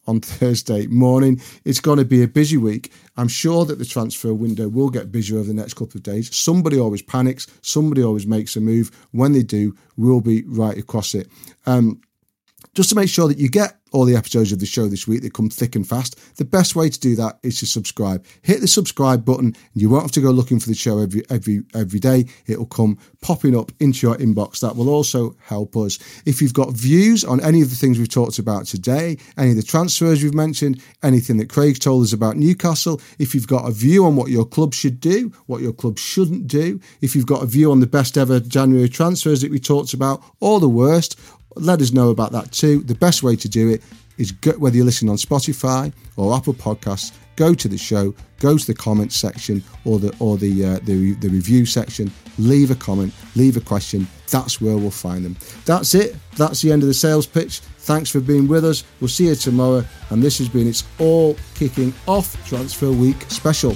on 0.07 0.21
Thursday 0.21 0.87
morning. 0.87 1.41
It's 1.65 1.79
going 1.79 1.99
to 1.99 2.05
be 2.05 2.23
a 2.23 2.27
busy 2.27 2.57
week. 2.57 2.91
I'm 3.17 3.27
sure 3.27 3.65
that 3.65 3.79
the 3.79 3.85
transfer 3.85 4.33
window 4.33 4.67
will 4.67 4.89
get 4.89 5.11
busier 5.11 5.37
over 5.37 5.47
the 5.47 5.53
next 5.53 5.73
couple 5.73 5.97
of 5.97 6.03
days. 6.03 6.35
Somebody 6.35 6.79
always 6.79 7.01
panics, 7.01 7.47
somebody 7.61 8.03
always 8.03 8.27
makes 8.27 8.55
a 8.55 8.61
move. 8.61 8.91
When 9.11 9.33
they 9.33 9.43
do, 9.43 9.75
we'll 9.97 10.21
be 10.21 10.43
right 10.43 10.77
across 10.77 11.13
it. 11.13 11.27
Um, 11.65 12.01
just 12.73 12.89
to 12.89 12.95
make 12.95 13.09
sure 13.09 13.27
that 13.27 13.37
you 13.37 13.49
get 13.49 13.77
all 13.91 14.05
the 14.05 14.15
episodes 14.15 14.51
of 14.51 14.59
the 14.59 14.65
show 14.65 14.87
this 14.87 15.07
week 15.07 15.21
that 15.21 15.33
come 15.33 15.49
thick 15.49 15.75
and 15.75 15.87
fast, 15.87 16.19
the 16.37 16.45
best 16.45 16.75
way 16.75 16.89
to 16.89 16.99
do 16.99 17.15
that 17.15 17.39
is 17.43 17.59
to 17.59 17.65
subscribe. 17.65 18.25
Hit 18.41 18.61
the 18.61 18.67
subscribe 18.67 19.23
button, 19.23 19.45
and 19.45 19.81
you 19.81 19.89
won't 19.89 20.03
have 20.03 20.11
to 20.11 20.21
go 20.21 20.31
looking 20.31 20.59
for 20.59 20.67
the 20.67 20.75
show 20.75 20.99
every 20.99 21.23
every 21.29 21.63
every 21.73 21.99
day. 21.99 22.25
It'll 22.47 22.65
come 22.65 22.97
popping 23.21 23.57
up 23.57 23.71
into 23.79 24.07
your 24.07 24.17
inbox. 24.17 24.59
That 24.59 24.75
will 24.75 24.89
also 24.89 25.35
help 25.41 25.75
us. 25.77 25.99
If 26.25 26.41
you've 26.41 26.53
got 26.53 26.73
views 26.73 27.23
on 27.23 27.43
any 27.43 27.61
of 27.61 27.69
the 27.69 27.75
things 27.75 27.97
we've 27.97 28.09
talked 28.09 28.39
about 28.39 28.65
today, 28.65 29.17
any 29.37 29.51
of 29.51 29.57
the 29.57 29.63
transfers 29.63 30.23
we've 30.23 30.33
mentioned, 30.33 30.81
anything 31.03 31.37
that 31.37 31.49
Craig 31.49 31.79
told 31.79 32.03
us 32.03 32.13
about 32.13 32.37
Newcastle, 32.37 33.01
if 33.19 33.33
you've 33.33 33.47
got 33.47 33.67
a 33.67 33.71
view 33.71 34.05
on 34.05 34.15
what 34.15 34.29
your 34.29 34.45
club 34.45 34.73
should 34.73 34.99
do, 34.99 35.31
what 35.45 35.61
your 35.61 35.73
club 35.73 35.97
shouldn't 35.97 36.47
do, 36.47 36.79
if 37.01 37.15
you've 37.15 37.25
got 37.25 37.43
a 37.43 37.47
view 37.47 37.71
on 37.71 37.79
the 37.79 37.87
best 37.87 38.17
ever 38.17 38.39
January 38.39 38.89
transfers 38.89 39.41
that 39.41 39.51
we 39.51 39.59
talked 39.59 39.93
about, 39.93 40.21
or 40.39 40.59
the 40.59 40.69
worst, 40.69 41.19
let 41.55 41.81
us 41.81 41.91
know 41.91 42.09
about 42.09 42.31
that 42.33 42.51
too. 42.51 42.81
The 42.83 42.95
best 42.95 43.23
way 43.23 43.35
to 43.35 43.49
do 43.49 43.69
it 43.69 43.81
is 44.17 44.31
go, 44.31 44.51
whether 44.53 44.75
you're 44.75 44.85
listening 44.85 45.09
on 45.09 45.17
Spotify 45.17 45.93
or 46.15 46.35
Apple 46.35 46.53
Podcasts, 46.53 47.13
go 47.35 47.53
to 47.53 47.67
the 47.67 47.77
show, 47.77 48.13
go 48.39 48.57
to 48.57 48.65
the 48.65 48.73
comments 48.73 49.15
section 49.15 49.63
or 49.85 49.99
the 49.99 50.15
or 50.19 50.37
the 50.37 50.65
uh, 50.65 50.79
the, 50.83 51.13
the 51.15 51.29
review 51.29 51.65
section, 51.65 52.11
leave 52.37 52.71
a 52.71 52.75
comment, 52.75 53.13
leave 53.35 53.57
a 53.57 53.61
question. 53.61 54.07
That's 54.29 54.59
where 54.59 54.77
we'll 54.77 54.91
find 54.91 55.23
them. 55.23 55.37
That's 55.65 55.95
it. 55.95 56.15
That's 56.35 56.61
the 56.61 56.71
end 56.71 56.83
of 56.83 56.87
the 56.87 56.93
sales 56.93 57.25
pitch. 57.25 57.59
Thanks 57.59 58.09
for 58.09 58.19
being 58.19 58.47
with 58.47 58.65
us. 58.65 58.83
We'll 58.99 59.07
see 59.07 59.27
you 59.27 59.35
tomorrow. 59.35 59.85
And 60.09 60.21
this 60.21 60.37
has 60.39 60.49
been 60.49 60.67
It's 60.67 60.83
All 60.99 61.37
Kicking 61.55 61.93
Off 62.05 62.35
Transfer 62.45 62.91
Week 62.91 63.21
special. 63.29 63.75